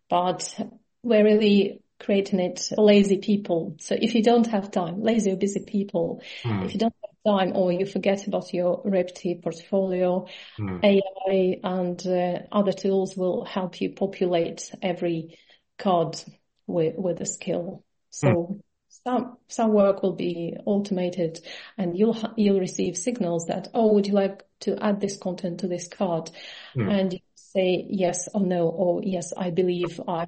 but 0.10 0.54
we're 1.02 1.24
really 1.24 1.82
creating 2.02 2.42
it 2.42 2.60
for 2.76 2.84
lazy 2.84 3.20
people. 3.20 3.78
So 3.80 3.96
if 4.00 4.14
you 4.14 4.22
don't 4.22 4.48
have 4.48 4.72
time, 4.72 5.02
lazy 5.02 5.32
or 5.32 5.38
busy 5.38 5.62
people, 5.62 6.22
mm. 6.44 6.66
if 6.66 6.74
you 6.74 6.80
don't 6.80 6.96
have 7.04 7.40
time 7.40 7.56
or 7.56 7.72
you 7.72 7.86
forget 7.86 8.28
about 8.28 8.54
your 8.54 8.82
Reputy 8.84 9.40
portfolio, 9.42 10.28
mm. 10.60 10.84
AI 10.84 11.60
and 11.64 12.06
uh, 12.06 12.40
other 12.52 12.74
tools 12.74 13.16
will 13.16 13.46
help 13.46 13.80
you 13.80 13.92
populate 13.92 14.70
every 14.82 15.40
card 15.78 16.22
with, 16.68 16.96
with 16.98 17.22
a 17.22 17.26
skill. 17.26 17.86
So 18.10 18.28
mm 18.28 18.62
some 19.06 19.38
some 19.48 19.74
work 19.74 20.04
will 20.04 20.16
be 20.16 20.56
automated 20.66 21.40
and 21.78 21.98
you'll 21.98 22.18
you'll 22.36 22.60
receive 22.60 22.98
signals 22.98 23.48
that 23.48 23.70
oh 23.74 23.94
would 23.94 24.08
you 24.08 24.14
like 24.14 24.44
to 24.60 24.78
add 24.84 25.00
this 25.00 25.18
content 25.18 25.62
to 25.62 25.68
this 25.68 25.88
card 25.88 26.30
mm. 26.76 26.92
and 26.92 27.14
you 27.14 27.20
say 27.36 27.86
yes 27.90 28.30
or 28.34 28.42
no 28.42 28.68
or 28.70 29.02
yes 29.04 29.34
I 29.36 29.50
believe 29.50 30.00
I 30.08 30.26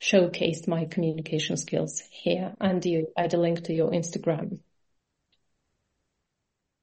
showcased 0.00 0.68
my 0.68 0.84
communication 0.86 1.56
skills 1.56 2.02
here 2.10 2.54
and 2.60 2.84
you 2.84 3.08
add 3.16 3.34
a 3.34 3.38
link 3.38 3.64
to 3.64 3.74
your 3.74 3.90
Instagram. 3.90 4.58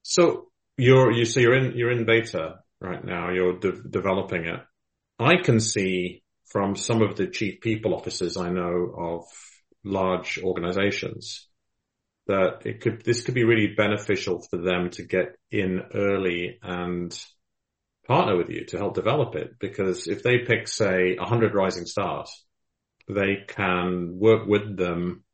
So 0.02 0.48
you're 0.76 1.12
you 1.12 1.24
so 1.24 1.40
you're 1.40 1.54
in 1.54 1.76
you're 1.76 1.92
in 1.92 2.04
beta 2.04 2.60
right 2.80 3.04
now. 3.04 3.30
You're 3.30 3.58
de- 3.58 3.82
developing 3.88 4.46
it. 4.46 4.60
I 5.18 5.36
can 5.36 5.60
see 5.60 6.22
from 6.46 6.76
some 6.76 7.02
of 7.02 7.16
the 7.16 7.28
chief 7.28 7.60
people 7.60 7.94
officers 7.94 8.36
I 8.36 8.50
know 8.50 8.94
of 8.96 9.24
large 9.84 10.38
organizations 10.42 11.48
that 12.26 12.62
it 12.64 12.80
could, 12.80 13.04
this 13.04 13.22
could 13.22 13.34
be 13.34 13.44
really 13.44 13.74
beneficial 13.76 14.42
for 14.48 14.56
them 14.56 14.90
to 14.90 15.04
get 15.04 15.36
in 15.50 15.82
early 15.94 16.58
and 16.62 17.16
partner 18.06 18.36
with 18.36 18.48
you 18.48 18.64
to 18.66 18.78
help 18.78 18.94
develop 18.94 19.34
it. 19.34 19.58
Because 19.60 20.06
if 20.06 20.22
they 20.22 20.38
pick, 20.38 20.68
say, 20.68 21.16
hundred 21.20 21.54
rising 21.54 21.86
stars, 21.86 22.30
they 23.08 23.44
can 23.46 24.18
work 24.18 24.46
with 24.46 24.76
them 24.76 25.24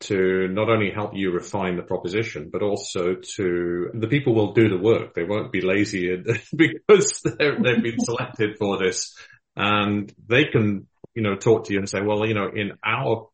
to 0.00 0.48
not 0.48 0.70
only 0.70 0.90
help 0.90 1.12
you 1.14 1.30
refine 1.30 1.76
the 1.76 1.82
proposition, 1.82 2.48
but 2.50 2.62
also 2.62 3.16
to 3.36 3.90
the 3.92 4.08
people 4.08 4.34
will 4.34 4.52
do 4.52 4.68
the 4.68 4.78
work. 4.78 5.14
They 5.14 5.24
won't 5.24 5.52
be 5.52 5.60
lazy 5.60 6.16
because 6.56 7.20
they've 7.22 7.62
been 7.62 8.00
selected 8.00 8.56
for 8.58 8.78
this 8.78 9.14
and 9.56 10.12
they 10.26 10.44
can, 10.44 10.86
you 11.14 11.22
know, 11.22 11.34
talk 11.34 11.64
to 11.64 11.72
you 11.72 11.80
and 11.80 11.88
say, 11.88 12.00
well, 12.00 12.24
you 12.26 12.34
know, 12.34 12.48
in 12.54 12.72
our 12.84 13.28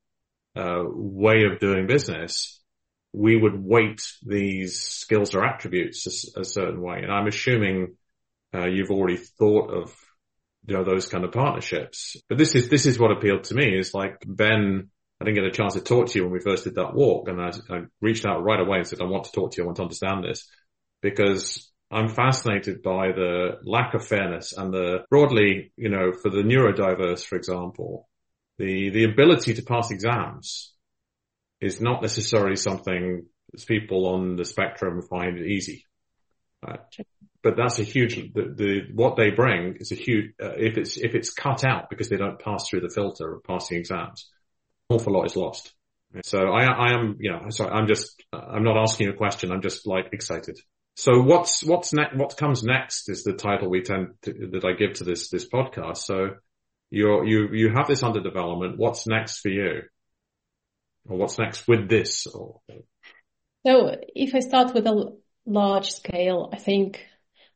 uh, 0.56 0.82
way 0.86 1.44
of 1.44 1.58
doing 1.60 1.86
business, 1.86 2.60
we 3.12 3.36
would 3.36 3.62
weight 3.62 4.02
these 4.24 4.80
skills 4.80 5.34
or 5.34 5.44
attributes 5.44 6.34
a, 6.36 6.40
a 6.40 6.44
certain 6.44 6.80
way. 6.80 7.00
And 7.02 7.12
I'm 7.12 7.26
assuming 7.26 7.96
uh, 8.54 8.66
you've 8.66 8.90
already 8.90 9.16
thought 9.16 9.70
of 9.70 9.94
you 10.66 10.76
know 10.76 10.84
those 10.84 11.06
kind 11.06 11.24
of 11.24 11.32
partnerships. 11.32 12.16
But 12.28 12.38
this 12.38 12.54
is 12.54 12.68
this 12.68 12.86
is 12.86 12.98
what 12.98 13.12
appealed 13.12 13.44
to 13.44 13.54
me 13.54 13.78
is 13.78 13.94
like 13.94 14.22
Ben. 14.26 14.90
I 15.20 15.24
didn't 15.24 15.36
get 15.36 15.46
a 15.46 15.50
chance 15.50 15.74
to 15.74 15.80
talk 15.80 16.08
to 16.08 16.18
you 16.18 16.24
when 16.24 16.32
we 16.32 16.40
first 16.40 16.64
did 16.64 16.74
that 16.74 16.94
walk, 16.94 17.28
and 17.28 17.40
I, 17.40 17.50
I 17.70 17.82
reached 18.02 18.26
out 18.26 18.44
right 18.44 18.60
away 18.60 18.78
and 18.78 18.86
said, 18.86 19.00
"I 19.00 19.04
want 19.04 19.24
to 19.24 19.32
talk 19.32 19.52
to 19.52 19.56
you. 19.58 19.62
I 19.62 19.66
want 19.66 19.76
to 19.76 19.82
understand 19.82 20.24
this," 20.24 20.46
because 21.00 21.70
I'm 21.90 22.08
fascinated 22.08 22.82
by 22.82 23.12
the 23.12 23.58
lack 23.64 23.94
of 23.94 24.06
fairness 24.06 24.52
and 24.52 24.72
the 24.72 25.04
broadly, 25.08 25.72
you 25.76 25.88
know, 25.88 26.12
for 26.12 26.30
the 26.30 26.42
neurodiverse, 26.42 27.24
for 27.24 27.36
example, 27.36 28.08
the, 28.58 28.90
the 28.90 29.04
ability 29.04 29.54
to 29.54 29.62
pass 29.62 29.90
exams 29.90 30.72
is 31.60 31.80
not 31.80 32.02
necessarily 32.02 32.56
something 32.56 33.26
that 33.52 33.66
people 33.66 34.06
on 34.06 34.36
the 34.36 34.44
spectrum 34.44 35.02
find 35.02 35.38
easy. 35.38 35.84
Right? 36.66 36.80
But 37.42 37.56
that's 37.56 37.78
a 37.78 37.84
huge, 37.84 38.16
the, 38.32 38.54
the, 38.56 38.80
what 38.92 39.16
they 39.16 39.30
bring 39.30 39.76
is 39.78 39.92
a 39.92 39.94
huge, 39.94 40.32
uh, 40.42 40.54
if 40.56 40.76
it's, 40.76 40.96
if 40.96 41.14
it's 41.14 41.32
cut 41.32 41.64
out 41.64 41.88
because 41.90 42.08
they 42.08 42.16
don't 42.16 42.40
pass 42.40 42.68
through 42.68 42.80
the 42.80 42.92
filter 42.92 43.34
of 43.34 43.44
passing 43.44 43.78
exams, 43.78 44.30
an 44.90 44.96
awful 44.96 45.12
lot 45.12 45.26
is 45.26 45.36
lost. 45.36 45.72
So 46.24 46.38
I, 46.38 46.64
I 46.64 46.92
am, 46.94 47.16
you 47.20 47.30
know, 47.30 47.50
sorry, 47.50 47.72
I'm 47.72 47.86
just, 47.86 48.22
I'm 48.32 48.64
not 48.64 48.78
asking 48.78 49.08
a 49.08 49.12
question. 49.12 49.52
I'm 49.52 49.60
just 49.60 49.86
like 49.86 50.06
excited. 50.12 50.58
So 50.96 51.20
what's, 51.20 51.62
what's 51.62 51.92
next, 51.92 52.16
what 52.16 52.36
comes 52.36 52.64
next 52.64 53.10
is 53.10 53.22
the 53.22 53.34
title 53.34 53.68
we 53.68 53.82
tend 53.82 54.14
to, 54.22 54.32
that 54.52 54.64
I 54.64 54.72
give 54.72 54.94
to 54.94 55.04
this, 55.04 55.28
this 55.28 55.46
podcast. 55.48 55.98
So 55.98 56.30
you're, 56.90 57.24
you, 57.24 57.48
you 57.52 57.72
have 57.74 57.88
this 57.88 58.02
under 58.02 58.20
development. 58.20 58.78
What's 58.78 59.06
next 59.06 59.40
for 59.40 59.48
you? 59.48 59.82
Or 61.08 61.18
what's 61.18 61.38
next 61.38 61.68
with 61.68 61.88
this? 61.88 62.26
So 63.66 63.96
if 64.14 64.34
I 64.34 64.40
start 64.40 64.74
with 64.74 64.86
a 64.86 65.16
large 65.44 65.92
scale, 65.92 66.50
I 66.52 66.56
think 66.56 67.04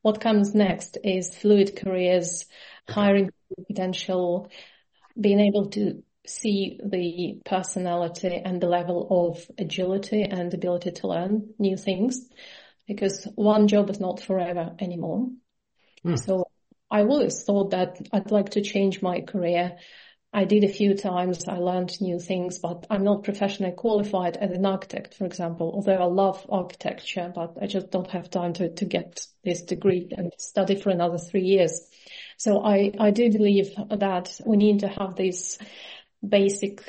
what 0.01 0.21
comes 0.21 0.55
next 0.55 0.97
is 1.03 1.35
fluid 1.35 1.75
careers, 1.75 2.45
hiring 2.89 3.29
potential, 3.67 4.49
being 5.19 5.39
able 5.39 5.69
to 5.71 6.03
see 6.25 6.79
the 6.83 7.41
personality 7.45 8.41
and 8.43 8.61
the 8.61 8.67
level 8.67 9.07
of 9.09 9.45
agility 9.57 10.23
and 10.23 10.53
ability 10.53 10.91
to 10.91 11.07
learn 11.07 11.53
new 11.57 11.75
things 11.75 12.27
because 12.87 13.27
one 13.35 13.67
job 13.67 13.89
is 13.89 13.99
not 13.99 14.21
forever 14.21 14.75
anymore. 14.79 15.29
Mm. 16.05 16.19
So 16.23 16.45
I 16.91 17.03
always 17.03 17.43
thought 17.43 17.71
that 17.71 17.99
I'd 18.11 18.31
like 18.31 18.49
to 18.51 18.61
change 18.61 19.01
my 19.01 19.21
career. 19.21 19.77
I 20.33 20.45
did 20.45 20.63
a 20.63 20.69
few 20.69 20.93
times. 20.93 21.47
I 21.47 21.57
learned 21.57 21.99
new 22.01 22.19
things, 22.19 22.59
but 22.59 22.85
I'm 22.89 23.03
not 23.03 23.23
professionally 23.23 23.73
qualified 23.73 24.37
as 24.37 24.51
an 24.51 24.65
architect, 24.65 25.13
for 25.13 25.25
example, 25.25 25.71
although 25.73 25.95
I 25.95 26.05
love 26.05 26.45
architecture, 26.49 27.31
but 27.33 27.57
I 27.61 27.67
just 27.67 27.91
don't 27.91 28.09
have 28.11 28.29
time 28.29 28.53
to, 28.53 28.69
to 28.69 28.85
get 28.85 29.25
this 29.43 29.61
degree 29.63 30.09
and 30.15 30.31
study 30.37 30.75
for 30.75 30.89
another 30.89 31.17
three 31.17 31.43
years. 31.43 31.81
So 32.37 32.63
I, 32.63 32.91
I 32.99 33.11
do 33.11 33.31
believe 33.31 33.73
that 33.89 34.39
we 34.45 34.57
need 34.57 34.81
to 34.81 34.87
have 34.87 35.15
these 35.15 35.59
basic 36.27 36.83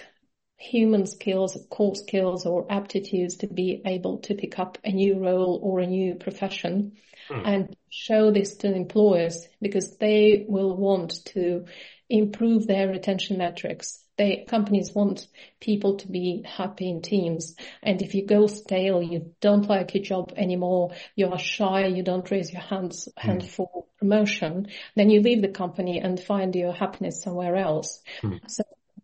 human 0.63 1.07
skills, 1.07 1.59
core 1.71 1.97
skills 1.97 2.47
or 2.47 2.71
aptitudes 2.71 3.37
to 3.37 3.47
be 3.49 3.83
able 3.85 4.19
to 4.19 4.35
pick 4.35 4.59
up 4.59 4.79
a 4.85 4.93
new 4.93 5.19
role 5.19 5.59
or 5.63 5.81
a 5.81 5.87
new 5.87 6.15
profession 6.15 6.93
hmm. 7.29 7.41
and 7.45 7.77
show 7.91 8.31
this 8.31 8.57
to 8.59 8.73
employers 8.73 9.49
because 9.61 9.97
they 9.97 10.45
will 10.49 10.77
want 10.77 11.25
to 11.25 11.65
improve 12.09 12.67
their 12.67 12.89
retention 12.89 13.39
metrics. 13.39 14.05
they 14.19 14.45
companies 14.47 14.95
want 14.95 15.27
people 15.59 15.97
to 15.97 16.07
be 16.07 16.45
happy 16.47 16.89
in 16.89 17.03
teams. 17.03 17.57
And 17.83 18.01
if 18.03 18.15
you 18.15 18.25
go 18.25 18.47
stale, 18.47 19.03
you 19.03 19.35
don't 19.41 19.69
like 19.69 19.95
your 19.95 20.05
job 20.05 20.33
anymore, 20.37 20.93
you 21.17 21.31
are 21.33 21.39
shy, 21.39 21.87
you 21.87 22.03
don't 22.03 22.31
raise 22.31 22.53
your 22.53 22.63
hands 22.63 23.09
mm. 23.09 23.23
hand 23.23 23.49
for 23.49 23.87
promotion, 23.99 24.69
then 24.95 25.11
you 25.11 25.23
leave 25.23 25.43
the 25.43 25.49
company 25.49 25.99
and 25.99 26.21
find 26.21 26.55
your 26.55 26.73
happiness 26.73 27.23
somewhere 27.23 27.57
else. 27.57 28.01
Mm. 28.23 28.41
So 28.49 28.63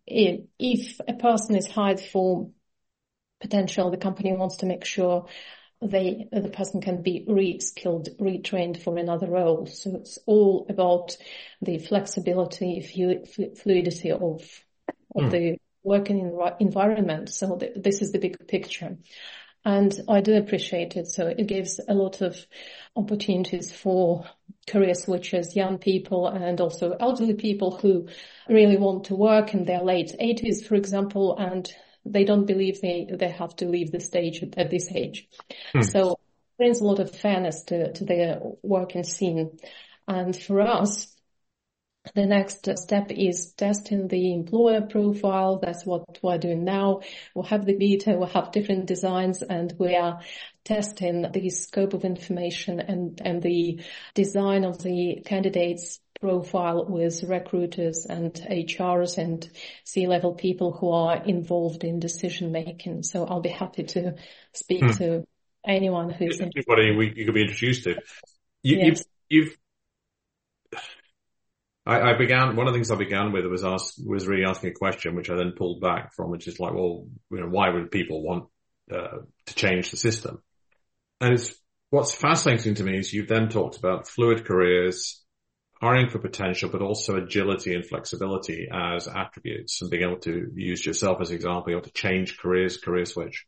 if 0.09 0.99
a 1.07 1.13
person 1.13 1.55
is 1.55 1.67
hired 1.67 1.99
for 1.99 2.49
potential, 3.39 3.91
the 3.91 3.97
company 3.97 4.33
wants 4.33 4.57
to 4.57 4.65
make 4.65 4.85
sure 4.85 5.27
they 5.81 6.27
the 6.31 6.49
person 6.49 6.81
can 6.81 7.01
be 7.01 7.23
re-skilled, 7.27 8.09
retrained 8.19 8.81
for 8.81 8.97
another 8.97 9.27
role. 9.27 9.65
So 9.65 9.95
it's 9.95 10.19
all 10.25 10.65
about 10.69 11.15
the 11.61 11.77
flexibility, 11.77 12.81
fluidity 13.55 14.11
of 14.11 14.41
of 15.15 15.23
mm. 15.23 15.31
the 15.31 15.57
working 15.83 16.37
environment. 16.59 17.29
So 17.29 17.57
th- 17.57 17.73
this 17.75 18.01
is 18.01 18.11
the 18.11 18.19
big 18.19 18.47
picture. 18.47 18.97
And 19.65 19.93
I 20.07 20.21
do 20.21 20.35
appreciate 20.37 20.95
it. 20.95 21.07
So 21.07 21.27
it 21.27 21.47
gives 21.47 21.79
a 21.87 21.93
lot 21.93 22.21
of 22.21 22.37
opportunities 22.95 23.73
for 23.73 24.25
career 24.67 24.93
switches, 24.93 25.55
young 25.55 25.77
people 25.77 26.27
and 26.27 26.61
also 26.61 26.95
elderly 26.99 27.33
people 27.33 27.77
who 27.77 28.07
really 28.47 28.77
want 28.77 29.05
to 29.05 29.15
work 29.15 29.53
in 29.53 29.65
their 29.65 29.81
late 29.81 30.15
80s, 30.19 30.65
for 30.65 30.75
example, 30.75 31.37
and 31.37 31.71
they 32.05 32.23
don't 32.23 32.45
believe 32.45 32.79
they, 32.81 33.07
they 33.11 33.29
have 33.29 33.55
to 33.57 33.65
leave 33.65 33.91
the 33.91 33.99
stage 33.99 34.43
at 34.57 34.69
this 34.69 34.91
age. 34.93 35.27
Hmm. 35.73 35.81
So 35.81 36.19
brings 36.57 36.81
a 36.81 36.83
lot 36.83 36.99
of 36.99 37.15
fairness 37.15 37.63
to, 37.63 37.91
to 37.93 38.05
their 38.05 38.39
working 38.61 39.03
scene. 39.03 39.57
And 40.07 40.35
for 40.35 40.61
us, 40.61 41.15
the 42.15 42.25
next 42.25 42.67
step 42.77 43.11
is 43.11 43.53
testing 43.53 44.07
the 44.07 44.33
employer 44.33 44.81
profile. 44.81 45.59
That's 45.59 45.85
what 45.85 46.19
we're 46.23 46.37
doing 46.37 46.63
now. 46.63 47.01
We'll 47.35 47.45
have 47.45 47.65
the 47.65 47.77
beta, 47.77 48.15
we'll 48.17 48.27
have 48.29 48.51
different 48.51 48.85
designs 48.85 49.41
and 49.41 49.73
we 49.77 49.95
are 49.95 50.21
testing 50.63 51.29
the 51.31 51.49
scope 51.49 51.93
of 51.93 52.05
information 52.05 52.79
and, 52.79 53.21
and 53.23 53.41
the 53.41 53.81
design 54.13 54.63
of 54.63 54.81
the 54.81 55.21
candidates 55.25 55.99
profile 56.19 56.85
with 56.85 57.23
recruiters 57.23 58.05
and 58.05 58.33
HRs 58.33 59.17
and 59.17 59.49
C-level 59.85 60.33
people 60.33 60.73
who 60.73 60.91
are 60.91 61.23
involved 61.23 61.83
in 61.83 61.99
decision 61.99 62.51
making. 62.51 63.03
So 63.03 63.25
I'll 63.25 63.41
be 63.41 63.49
happy 63.49 63.83
to 63.83 64.15
speak 64.53 64.83
hmm. 64.83 64.91
to 64.91 65.27
anyone 65.65 66.09
who's 66.09 66.39
anybody 66.39 66.95
we, 66.95 67.13
you 67.15 67.25
could 67.25 67.33
be 67.33 67.43
introduced 67.43 67.83
to. 67.85 67.95
You, 68.63 68.77
yes. 68.77 69.03
You've, 69.29 69.57
you've 70.71 70.81
I, 71.89 72.11
I, 72.11 72.17
began 72.17 72.55
one 72.55 72.67
of 72.67 72.73
the 72.73 72.77
things 72.77 72.91
I 72.91 72.95
began 72.95 73.31
with 73.31 73.45
was 73.47 73.63
ask 73.63 73.95
was 74.05 74.27
really 74.27 74.45
asking 74.45 74.69
a 74.69 74.73
question, 74.73 75.15
which 75.15 75.31
I 75.31 75.35
then 75.35 75.53
pulled 75.57 75.81
back 75.81 76.13
from, 76.13 76.29
which 76.29 76.47
is 76.47 76.59
like, 76.59 76.73
well, 76.73 77.07
you 77.31 77.39
know, 77.39 77.47
why 77.47 77.69
would 77.69 77.89
people 77.89 78.21
want 78.21 78.45
uh, 78.93 79.21
to 79.47 79.55
change 79.55 79.89
the 79.89 79.97
system? 79.97 80.43
And 81.19 81.33
it's 81.33 81.55
what's 81.89 82.13
fascinating 82.13 82.75
to 82.75 82.83
me 82.83 82.99
is 82.99 83.11
you've 83.11 83.27
then 83.27 83.49
talked 83.49 83.77
about 83.77 84.07
fluid 84.07 84.45
careers, 84.45 85.23
hiring 85.81 86.09
for 86.09 86.19
potential, 86.19 86.69
but 86.69 86.83
also 86.83 87.15
agility 87.15 87.73
and 87.73 87.83
flexibility 87.83 88.67
as 88.71 89.07
attributes 89.07 89.81
and 89.81 89.89
being 89.89 90.03
able 90.03 90.19
to 90.19 90.51
use 90.53 90.85
yourself 90.85 91.17
as 91.21 91.31
an 91.31 91.37
example, 91.37 91.71
able 91.71 91.81
to 91.81 91.91
change 91.91 92.37
careers, 92.37 92.77
career 92.77 93.05
switch. 93.05 93.47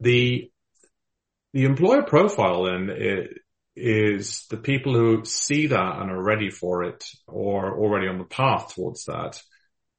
The, 0.00 0.50
the 1.52 1.64
employer 1.64 2.02
profile 2.02 2.64
then 2.64 2.90
is 3.76 4.46
the 4.50 4.56
people 4.56 4.94
who 4.94 5.24
see 5.24 5.66
that 5.68 5.96
and 6.00 6.10
are 6.10 6.22
ready 6.22 6.50
for 6.50 6.84
it 6.84 7.04
or 7.26 7.78
already 7.78 8.08
on 8.08 8.18
the 8.18 8.24
path 8.24 8.74
towards 8.74 9.06
that. 9.06 9.40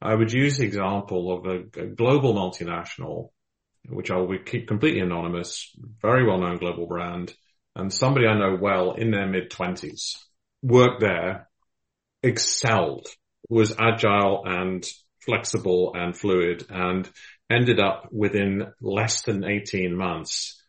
I 0.02 0.14
would 0.14 0.32
use 0.32 0.58
the 0.58 0.66
example 0.66 1.38
of 1.38 1.46
a, 1.46 1.82
a 1.82 1.88
global 1.88 2.34
multinational, 2.34 3.30
which 3.90 4.12
I 4.12 4.18
will 4.18 4.38
keep 4.40 4.68
completely 4.68 5.02
anonymous, 5.02 5.72
very 6.02 6.26
well 6.26 6.40
known 6.40 6.58
global 6.58 6.88
brand 6.88 7.34
and 7.76 7.94
somebody 7.94 8.26
I 8.26 8.38
know 8.38 8.58
well 8.60 8.94
in 8.94 9.12
their 9.12 9.28
mid 9.28 9.50
twenties 9.50 10.18
worked 10.64 11.02
there, 11.02 11.50
excelled, 12.24 13.08
was 13.50 13.76
agile 13.78 14.44
and 14.46 14.86
flexible 15.20 15.94
and 15.96 16.16
fluid 16.16 16.66
and 16.70 17.10
ended 17.50 17.80
up 17.80 18.08
within 18.12 18.72
less 18.82 19.24
than 19.24 19.44
18 19.44 19.96
months 19.96 20.62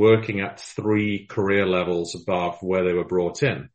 working 0.00 0.40
at 0.40 0.58
three 0.58 1.26
career 1.26 1.66
levels 1.66 2.14
above 2.14 2.56
where 2.62 2.84
they 2.84 2.94
were 2.94 3.04
brought 3.04 3.42
in. 3.42 3.68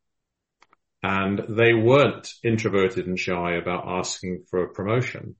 And 1.04 1.40
they 1.50 1.74
weren't 1.74 2.28
introverted 2.44 3.06
and 3.06 3.20
shy 3.20 3.58
about 3.58 3.88
asking 3.88 4.46
for 4.50 4.64
a 4.64 4.74
promotion, 4.74 5.36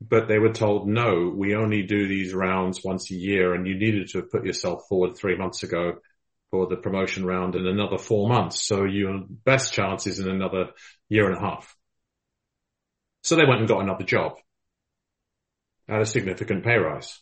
but 0.00 0.28
they 0.28 0.38
were 0.38 0.54
told, 0.54 0.88
no, 0.88 1.30
we 1.36 1.54
only 1.54 1.82
do 1.82 2.08
these 2.08 2.32
rounds 2.32 2.82
once 2.82 3.10
a 3.10 3.14
year 3.14 3.52
and 3.52 3.66
you 3.66 3.74
needed 3.74 4.08
to 4.08 4.20
have 4.20 4.30
put 4.30 4.46
yourself 4.46 4.84
forward 4.88 5.18
three 5.18 5.36
months 5.36 5.64
ago 5.64 5.98
for 6.50 6.66
the 6.66 6.76
promotion 6.76 7.26
round 7.26 7.54
in 7.54 7.66
another 7.66 7.98
four 7.98 8.26
months. 8.26 8.66
So 8.66 8.84
your 8.84 9.24
best 9.28 9.74
chance 9.74 10.06
is 10.06 10.18
in 10.18 10.30
another 10.30 10.70
year 11.10 11.26
and 11.26 11.36
a 11.36 11.40
half. 11.40 11.76
So 13.22 13.36
they 13.36 13.44
went 13.46 13.60
and 13.60 13.68
got 13.68 13.82
another 13.82 14.04
job 14.04 14.32
at 15.88 16.00
a 16.00 16.06
significant 16.06 16.64
pay 16.64 16.76
rise. 16.76 17.20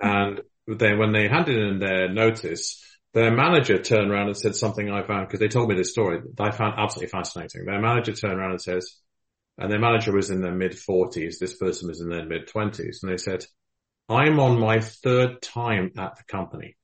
and 0.00 0.42
then 0.76 0.98
when 0.98 1.12
they 1.12 1.28
handed 1.28 1.56
in 1.56 1.78
their 1.78 2.08
notice, 2.12 2.82
their 3.14 3.34
manager 3.34 3.78
turned 3.78 4.10
around 4.10 4.26
and 4.26 4.36
said 4.36 4.54
something 4.54 4.90
I 4.90 5.06
found, 5.06 5.26
because 5.26 5.40
they 5.40 5.48
told 5.48 5.68
me 5.68 5.76
this 5.76 5.92
story 5.92 6.20
that 6.36 6.42
I 6.42 6.50
found 6.50 6.74
absolutely 6.78 7.10
fascinating. 7.10 7.64
Their 7.64 7.80
manager 7.80 8.12
turned 8.12 8.38
around 8.38 8.50
and 8.52 8.60
says, 8.60 8.96
and 9.56 9.70
their 9.70 9.80
manager 9.80 10.12
was 10.12 10.30
in 10.30 10.40
their 10.40 10.54
mid 10.54 10.78
forties. 10.78 11.38
This 11.38 11.56
person 11.56 11.88
was 11.88 12.00
in 12.00 12.10
their 12.10 12.26
mid 12.26 12.48
twenties. 12.48 13.00
And 13.02 13.10
they 13.10 13.16
said, 13.16 13.44
I'm 14.08 14.38
on 14.38 14.60
my 14.60 14.80
third 14.80 15.42
time 15.42 15.92
at 15.98 16.16
the 16.16 16.24
company 16.24 16.76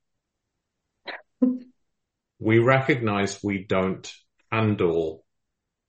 we 2.39 2.59
recognize 2.59 3.43
we 3.43 3.65
don't 3.65 4.13
handle 4.51 5.25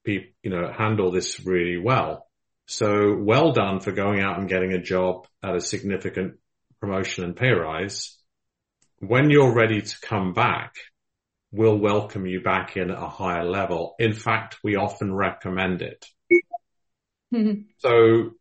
people, 0.03 0.29
you 0.43 0.51
know, 0.51 0.71
handle 0.71 1.11
this 1.11 1.45
really 1.45 1.77
well. 1.77 2.27
So 2.67 3.15
well 3.15 3.51
done 3.51 3.79
for 3.79 3.91
going 3.91 4.21
out 4.21 4.39
and 4.39 4.49
getting 4.49 4.73
a 4.73 4.81
job 4.81 5.27
at 5.43 5.55
a 5.55 5.61
significant 5.61 6.39
promotion 6.79 7.23
and 7.23 7.35
pay 7.35 7.51
rise. 7.51 8.17
When 8.99 9.29
you're 9.29 9.53
ready 9.53 9.81
to 9.81 9.99
come 10.01 10.33
back, 10.33 10.73
we'll 11.51 11.77
welcome 11.77 12.25
you 12.25 12.41
back 12.41 12.77
in 12.77 12.91
at 12.91 13.01
a 13.01 13.07
higher 13.07 13.45
level. 13.45 13.95
In 13.99 14.13
fact, 14.13 14.57
we 14.63 14.75
often 14.75 15.13
recommend 15.13 15.81
it. 15.81 16.05
Mm-hmm. 17.33 17.61
So 17.79 18.31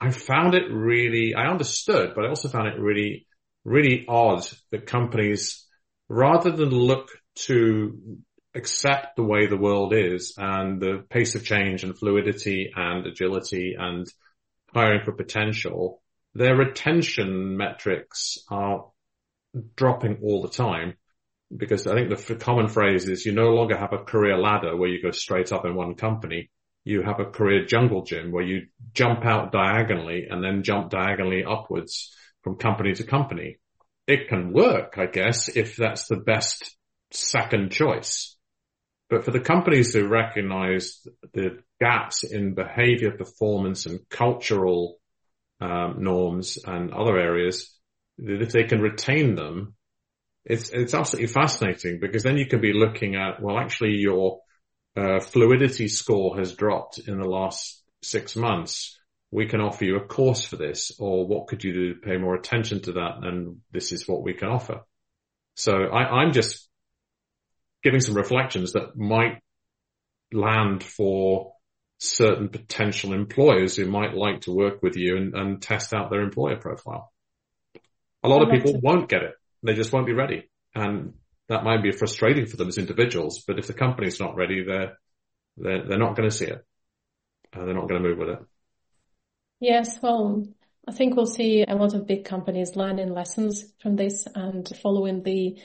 I 0.00 0.10
found 0.10 0.54
it 0.54 0.70
really, 0.70 1.34
I 1.34 1.46
understood, 1.46 2.12
but 2.14 2.24
I 2.24 2.28
also 2.28 2.48
found 2.48 2.68
it 2.68 2.80
really, 2.80 3.26
really 3.64 4.06
odd 4.08 4.46
that 4.70 4.86
companies 4.86 5.66
rather 6.08 6.50
than 6.50 6.70
look 6.70 7.10
to 7.46 8.18
accept 8.54 9.16
the 9.16 9.22
way 9.22 9.46
the 9.46 9.56
world 9.56 9.94
is 9.94 10.34
and 10.36 10.80
the 10.80 11.04
pace 11.08 11.34
of 11.34 11.44
change 11.44 11.84
and 11.84 11.96
fluidity 11.96 12.72
and 12.74 13.06
agility 13.06 13.76
and 13.78 14.06
hiring 14.74 15.04
for 15.04 15.12
potential, 15.12 15.99
their 16.34 16.56
retention 16.56 17.56
metrics 17.56 18.38
are 18.48 18.86
dropping 19.76 20.18
all 20.22 20.42
the 20.42 20.48
time 20.48 20.94
because 21.54 21.86
I 21.86 21.94
think 21.94 22.16
the 22.16 22.36
common 22.36 22.68
phrase 22.68 23.08
is 23.08 23.26
you 23.26 23.32
no 23.32 23.50
longer 23.50 23.76
have 23.76 23.92
a 23.92 23.98
career 23.98 24.38
ladder 24.38 24.76
where 24.76 24.88
you 24.88 25.02
go 25.02 25.10
straight 25.10 25.52
up 25.52 25.64
in 25.64 25.74
one 25.74 25.94
company. 25.94 26.50
You 26.84 27.02
have 27.02 27.18
a 27.18 27.24
career 27.24 27.66
jungle 27.66 28.04
gym 28.04 28.30
where 28.30 28.44
you 28.44 28.68
jump 28.94 29.24
out 29.24 29.52
diagonally 29.52 30.28
and 30.30 30.42
then 30.42 30.62
jump 30.62 30.90
diagonally 30.90 31.44
upwards 31.44 32.14
from 32.42 32.56
company 32.56 32.94
to 32.94 33.04
company 33.04 33.58
it 34.10 34.28
can 34.28 34.52
work, 34.52 34.94
I 34.98 35.06
guess, 35.06 35.48
if 35.48 35.76
that's 35.76 36.08
the 36.08 36.16
best 36.16 36.76
second 37.12 37.70
choice. 37.70 38.36
But 39.08 39.24
for 39.24 39.30
the 39.30 39.40
companies 39.40 39.92
who 39.92 40.08
recognize 40.08 41.06
the 41.32 41.62
gaps 41.80 42.24
in 42.24 42.54
behavior, 42.54 43.12
performance 43.12 43.86
and 43.86 44.00
cultural 44.08 44.98
um, 45.60 45.96
norms 45.98 46.58
and 46.64 46.92
other 46.92 47.18
areas, 47.18 47.74
if 48.18 48.52
they 48.52 48.64
can 48.64 48.80
retain 48.80 49.34
them, 49.34 49.74
it's, 50.44 50.70
it's 50.70 50.94
absolutely 50.94 51.28
fascinating 51.28 52.00
because 52.00 52.22
then 52.22 52.36
you 52.36 52.46
can 52.46 52.60
be 52.60 52.72
looking 52.72 53.14
at, 53.14 53.42
well, 53.42 53.58
actually 53.58 53.96
your 53.96 54.40
uh, 54.96 55.20
fluidity 55.20 55.88
score 55.88 56.38
has 56.38 56.54
dropped 56.54 56.98
in 56.98 57.18
the 57.18 57.28
last 57.28 57.82
six 58.02 58.34
months 58.36 58.98
we 59.30 59.46
can 59.46 59.60
offer 59.60 59.84
you 59.84 59.96
a 59.96 60.04
course 60.04 60.44
for 60.44 60.56
this 60.56 60.92
or 60.98 61.26
what 61.26 61.46
could 61.46 61.62
you 61.62 61.72
do 61.72 61.94
to 61.94 62.00
pay 62.00 62.16
more 62.16 62.34
attention 62.34 62.80
to 62.82 62.92
that? 62.92 63.18
And 63.22 63.58
this 63.70 63.92
is 63.92 64.08
what 64.08 64.22
we 64.22 64.34
can 64.34 64.48
offer. 64.48 64.80
So 65.54 65.72
I, 65.72 66.24
am 66.24 66.32
just 66.32 66.68
giving 67.82 68.00
some 68.00 68.16
reflections 68.16 68.72
that 68.72 68.96
might 68.96 69.40
land 70.32 70.82
for 70.82 71.52
certain 72.00 72.48
potential 72.48 73.12
employers 73.12 73.76
who 73.76 73.84
might 73.84 74.14
like 74.14 74.40
to 74.40 74.52
work 74.52 74.82
with 74.82 74.96
you 74.96 75.18
and, 75.18 75.34
and 75.34 75.62
test 75.62 75.92
out 75.92 76.10
their 76.10 76.22
employer 76.22 76.56
profile. 76.56 77.12
A 78.22 78.28
lot 78.28 78.42
of 78.42 78.50
people 78.50 78.80
won't 78.80 79.08
get 79.08 79.22
it. 79.22 79.34
They 79.62 79.74
just 79.74 79.92
won't 79.92 80.06
be 80.06 80.14
ready. 80.14 80.48
And 80.74 81.12
that 81.48 81.62
might 81.62 81.82
be 81.82 81.92
frustrating 81.92 82.46
for 82.46 82.56
them 82.56 82.68
as 82.68 82.78
individuals, 82.78 83.44
but 83.46 83.58
if 83.58 83.66
the 83.66 83.74
company's 83.74 84.18
not 84.18 84.34
ready, 84.34 84.64
they're, 84.64 84.98
they're, 85.58 85.86
they're 85.86 85.98
not 85.98 86.16
going 86.16 86.28
to 86.28 86.34
see 86.34 86.46
it. 86.46 86.64
Uh, 87.52 87.66
they're 87.66 87.74
not 87.74 87.88
going 87.88 88.02
to 88.02 88.08
move 88.08 88.18
with 88.18 88.30
it. 88.30 88.38
Yes, 89.60 90.00
well, 90.00 90.46
I 90.88 90.92
think 90.92 91.16
we'll 91.16 91.26
see 91.26 91.64
a 91.68 91.74
lot 91.74 91.92
of 91.92 92.06
big 92.06 92.24
companies 92.24 92.76
learning 92.76 93.12
lessons 93.12 93.64
from 93.82 93.96
this 93.96 94.26
and 94.34 94.66
following 94.82 95.22
the 95.22 95.58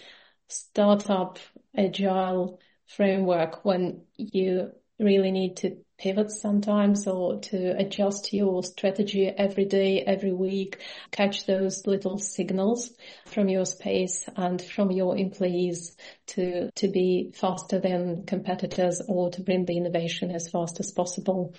startup 0.49 1.39
agile 1.77 2.59
framework 2.87 3.63
when 3.63 4.01
you 4.17 4.71
really 4.99 5.31
need 5.31 5.57
to 5.57 5.77
pivot 5.97 6.31
sometimes 6.31 7.07
or 7.07 7.39
to 7.39 7.77
adjust 7.77 8.33
your 8.33 8.63
strategy 8.63 9.27
every 9.27 9.65
day, 9.65 10.01
every 10.01 10.33
week, 10.33 10.81
catch 11.11 11.45
those 11.45 11.85
little 11.87 12.17
signals 12.17 12.91
from 13.25 13.49
your 13.49 13.65
space 13.65 14.27
and 14.35 14.61
from 14.61 14.91
your 14.91 15.17
employees 15.17 15.95
to, 16.27 16.69
to 16.75 16.87
be 16.87 17.31
faster 17.33 17.79
than 17.79 18.25
competitors 18.25 19.01
or 19.07 19.29
to 19.31 19.41
bring 19.41 19.65
the 19.65 19.77
innovation 19.77 20.31
as 20.31 20.49
fast 20.49 20.79
as 20.79 20.91
possible. 20.91 21.55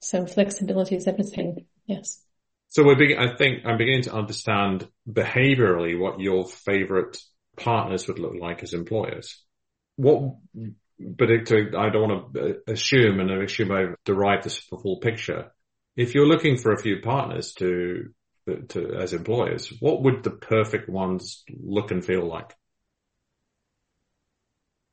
So 0.00 0.26
flexibility 0.26 0.96
is 0.96 1.06
everything. 1.06 1.66
Yes. 1.86 2.22
So 2.68 2.84
we're 2.84 3.18
I 3.18 3.36
think 3.36 3.64
I'm 3.64 3.78
beginning 3.78 4.02
to 4.02 4.14
understand 4.14 4.88
behaviorally 5.08 5.98
what 5.98 6.20
your 6.20 6.46
favorite 6.46 7.16
partners 7.56 8.06
would 8.08 8.18
look 8.18 8.34
like 8.38 8.62
as 8.62 8.74
employers. 8.74 9.42
What 9.96 10.34
but 10.98 11.30
it, 11.30 11.50
I 11.52 11.90
don't 11.90 12.08
want 12.08 12.34
to 12.34 12.40
uh, 12.40 12.72
assume 12.72 13.20
and 13.20 13.30
I 13.30 13.42
assume 13.44 13.72
I've 13.72 13.96
derived 14.04 14.44
this 14.44 14.58
full 14.58 14.98
picture. 15.00 15.52
If 15.96 16.14
you're 16.14 16.26
looking 16.26 16.58
for 16.58 16.72
a 16.72 16.78
few 16.78 17.00
partners 17.00 17.54
to, 17.54 18.12
to, 18.68 18.94
as 18.94 19.12
employers, 19.12 19.72
what 19.80 20.02
would 20.02 20.22
the 20.22 20.30
perfect 20.30 20.88
ones 20.88 21.44
look 21.48 21.90
and 21.90 22.04
feel 22.04 22.26
like? 22.26 22.54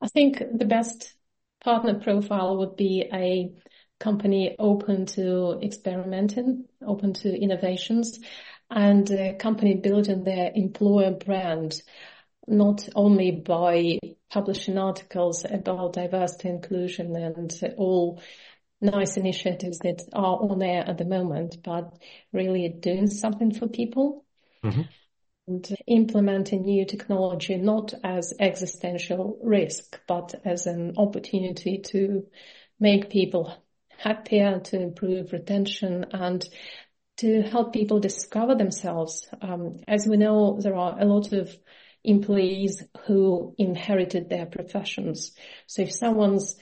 I 0.01 0.07
think 0.07 0.39
the 0.39 0.65
best 0.65 1.13
partner 1.63 1.99
profile 1.99 2.57
would 2.57 2.75
be 2.75 3.07
a 3.11 3.53
company 3.99 4.55
open 4.59 5.05
to 5.05 5.59
experimenting, 5.63 6.65
open 6.85 7.13
to 7.13 7.33
innovations, 7.33 8.19
and 8.69 9.09
a 9.11 9.35
company 9.35 9.75
building 9.75 10.23
their 10.23 10.51
employer 10.53 11.11
brand 11.11 11.81
not 12.47 12.87
only 12.95 13.31
by 13.31 13.99
publishing 14.29 14.77
articles 14.77 15.45
about 15.49 15.93
diversity, 15.93 16.49
inclusion, 16.49 17.15
and 17.15 17.75
all 17.77 18.21
nice 18.81 19.15
initiatives 19.15 19.79
that 19.79 20.03
are 20.13 20.37
on 20.41 20.61
air 20.61 20.83
at 20.85 20.97
the 20.97 21.05
moment, 21.05 21.57
but 21.63 21.97
really 22.31 22.67
doing 22.69 23.07
something 23.07 23.53
for 23.53 23.67
people. 23.67 24.25
Mm-hmm. 24.63 24.81
And 25.45 25.75
implementing 25.87 26.61
new 26.61 26.85
technology 26.85 27.57
not 27.57 27.93
as 28.01 28.33
existential 28.39 29.37
risk, 29.43 29.99
but 30.07 30.33
as 30.45 30.67
an 30.67 30.93
opportunity 30.95 31.79
to 31.89 32.25
make 32.79 33.09
people 33.09 33.53
happier, 33.97 34.59
to 34.59 34.81
improve 34.81 35.33
retention, 35.33 36.05
and 36.11 36.47
to 37.17 37.41
help 37.41 37.73
people 37.73 37.99
discover 37.99 38.55
themselves. 38.55 39.27
Um, 39.41 39.77
as 39.87 40.07
we 40.07 40.17
know, 40.17 40.59
there 40.59 40.75
are 40.75 40.99
a 40.99 41.05
lot 41.05 41.33
of 41.33 41.55
employees 42.03 42.83
who 43.05 43.55
inherited 43.57 44.29
their 44.29 44.45
professions. 44.45 45.31
So 45.67 45.83
if 45.83 45.91
someone's 45.91 46.55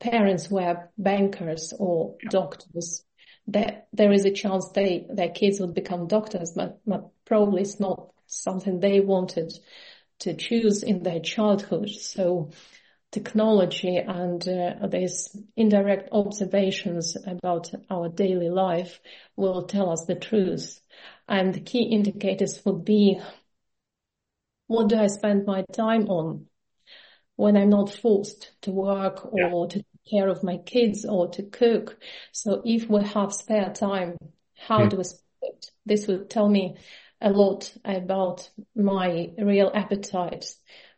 parents 0.00 0.50
were 0.50 0.90
bankers 0.98 1.72
or 1.78 2.16
doctors, 2.28 3.04
that 3.48 3.88
there 3.92 4.12
is 4.12 4.24
a 4.24 4.30
chance 4.30 4.70
they 4.70 5.06
their 5.10 5.30
kids 5.30 5.60
would 5.60 5.74
become 5.74 6.06
doctors, 6.06 6.52
but, 6.54 6.80
but 6.86 7.10
probably 7.24 7.62
it's 7.62 7.80
not 7.80 8.10
something 8.26 8.80
they 8.80 9.00
wanted 9.00 9.52
to 10.20 10.34
choose 10.34 10.82
in 10.82 11.02
their 11.02 11.20
childhood. 11.20 11.90
So 11.90 12.50
technology 13.14 13.96
and 13.96 14.46
uh, 14.48 14.86
these 14.88 15.36
indirect 15.56 16.08
observations 16.10 17.16
about 17.26 17.70
our 17.88 18.08
daily 18.08 18.48
life 18.48 19.00
will 19.36 19.66
tell 19.66 19.90
us 19.90 20.04
the 20.06 20.16
truth. 20.16 20.80
And 21.28 21.54
the 21.54 21.60
key 21.60 21.84
indicators 21.84 22.60
would 22.64 22.84
be 22.84 23.20
what 24.66 24.88
do 24.88 24.96
I 24.96 25.06
spend 25.08 25.46
my 25.46 25.64
time 25.72 26.08
on 26.08 26.46
when 27.36 27.56
I'm 27.56 27.70
not 27.70 27.92
forced 27.92 28.52
to 28.62 28.70
work 28.70 29.32
or 29.32 29.64
yeah. 29.64 29.68
to 29.68 29.78
take 29.78 30.10
care 30.10 30.28
of 30.28 30.42
my 30.42 30.58
kids 30.58 31.04
or 31.04 31.28
to 31.30 31.42
cook? 31.42 31.98
So 32.32 32.62
if 32.64 32.88
we 32.88 33.02
have 33.04 33.32
spare 33.32 33.72
time, 33.72 34.16
how 34.56 34.82
hmm. 34.82 34.88
do 34.88 34.96
we 34.96 35.04
spend 35.04 35.22
it? 35.42 35.70
This 35.84 36.06
would 36.06 36.30
tell 36.30 36.48
me 36.48 36.76
a 37.20 37.30
lot 37.30 37.72
about 37.84 38.50
my 38.74 39.30
real 39.38 39.70
appetite 39.74 40.46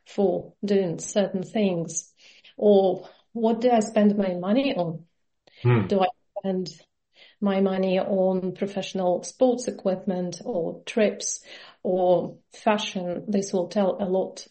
for 0.06 0.54
doing 0.64 0.98
certain 0.98 1.42
things 1.42 2.12
or 2.56 3.08
what 3.32 3.60
do 3.60 3.70
I 3.70 3.80
spend 3.80 4.16
my 4.16 4.34
money 4.34 4.74
on? 4.74 5.04
Hmm. 5.62 5.86
Do 5.86 6.00
I 6.00 6.06
spend 6.38 6.70
my 7.40 7.60
money 7.60 7.98
on 7.98 8.52
professional 8.52 9.22
sports 9.22 9.68
equipment 9.68 10.40
or 10.44 10.82
trips 10.84 11.42
or 11.86 12.38
fashion, 12.52 13.22
this 13.28 13.52
will 13.52 13.68
tell 13.68 13.96
a 14.00 14.04
lot 14.06 14.44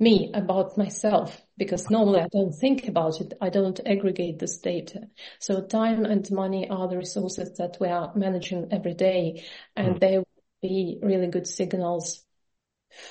me 0.00 0.32
about 0.34 0.76
myself 0.76 1.40
because 1.56 1.88
normally 1.88 2.20
I 2.20 2.26
don't 2.26 2.50
think 2.50 2.88
about 2.88 3.20
it. 3.20 3.34
I 3.40 3.50
don't 3.50 3.78
aggregate 3.86 4.40
this 4.40 4.58
data. 4.58 5.02
So 5.38 5.60
time 5.62 6.04
and 6.04 6.28
money 6.32 6.68
are 6.68 6.88
the 6.88 6.96
resources 6.96 7.56
that 7.58 7.76
we 7.80 7.86
are 7.86 8.12
managing 8.16 8.72
every 8.72 8.94
day 8.94 9.44
and 9.76 9.94
mm. 9.94 10.00
they 10.00 10.18
will 10.18 10.26
be 10.60 10.98
really 11.00 11.28
good 11.28 11.46
signals 11.46 12.20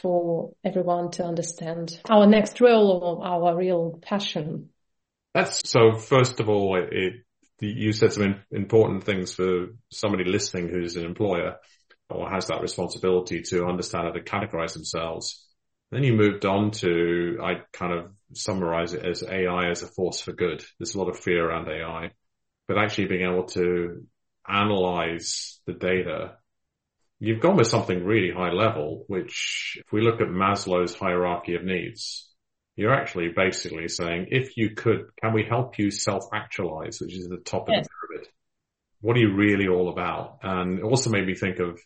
for 0.01 0.51
everyone 0.65 1.11
to 1.11 1.23
understand 1.23 1.97
our 2.09 2.27
next 2.27 2.59
role 2.59 2.91
or 2.91 3.25
our 3.25 3.55
real 3.55 3.99
passion. 4.01 4.67
That's 5.33 5.61
so 5.63 5.93
first 5.93 6.41
of 6.41 6.49
all, 6.49 6.75
it, 6.75 7.13
you 7.61 7.93
said 7.93 8.11
some 8.11 8.41
important 8.51 9.05
things 9.05 9.33
for 9.33 9.67
somebody 9.89 10.25
listening 10.25 10.67
who's 10.67 10.97
an 10.97 11.05
employer 11.05 11.55
or 12.11 12.29
has 12.29 12.47
that 12.47 12.61
responsibility 12.61 13.41
to 13.41 13.65
understand 13.65 14.05
how 14.05 14.11
to 14.11 14.21
categorize 14.21 14.73
themselves. 14.73 15.45
Then 15.91 16.03
you 16.03 16.13
moved 16.13 16.45
on 16.45 16.71
to, 16.71 17.39
I 17.43 17.61
kind 17.73 17.93
of 17.93 18.11
summarize 18.33 18.93
it 18.93 19.05
as 19.05 19.23
AI 19.23 19.69
as 19.69 19.83
a 19.83 19.87
force 19.87 20.21
for 20.21 20.31
good. 20.31 20.63
There's 20.79 20.95
a 20.95 20.99
lot 20.99 21.09
of 21.09 21.19
fear 21.19 21.49
around 21.49 21.67
AI, 21.67 22.11
but 22.67 22.77
actually 22.77 23.07
being 23.07 23.29
able 23.29 23.43
to 23.47 24.05
analyze 24.47 25.59
the 25.65 25.73
data, 25.73 26.35
you've 27.19 27.41
gone 27.41 27.57
with 27.57 27.67
something 27.67 28.05
really 28.05 28.31
high 28.31 28.51
level, 28.51 29.03
which 29.07 29.77
if 29.85 29.91
we 29.91 30.01
look 30.01 30.21
at 30.21 30.27
Maslow's 30.27 30.95
hierarchy 30.95 31.55
of 31.55 31.63
needs, 31.63 32.29
you're 32.75 32.93
actually 32.93 33.29
basically 33.35 33.87
saying, 33.87 34.27
if 34.31 34.55
you 34.55 34.71
could, 34.75 35.09
can 35.21 35.33
we 35.33 35.43
help 35.43 35.77
you 35.77 35.91
self-actualize, 35.91 37.01
which 37.01 37.13
is 37.13 37.27
the 37.27 37.37
top 37.37 37.67
yes. 37.67 37.79
of 37.79 37.83
the 37.83 37.89
pyramid? 38.07 38.27
What 39.01 39.17
are 39.17 39.19
you 39.19 39.35
really 39.35 39.67
all 39.67 39.89
about? 39.89 40.39
And 40.41 40.79
it 40.79 40.83
also 40.83 41.09
made 41.09 41.25
me 41.25 41.35
think 41.35 41.59
of 41.59 41.79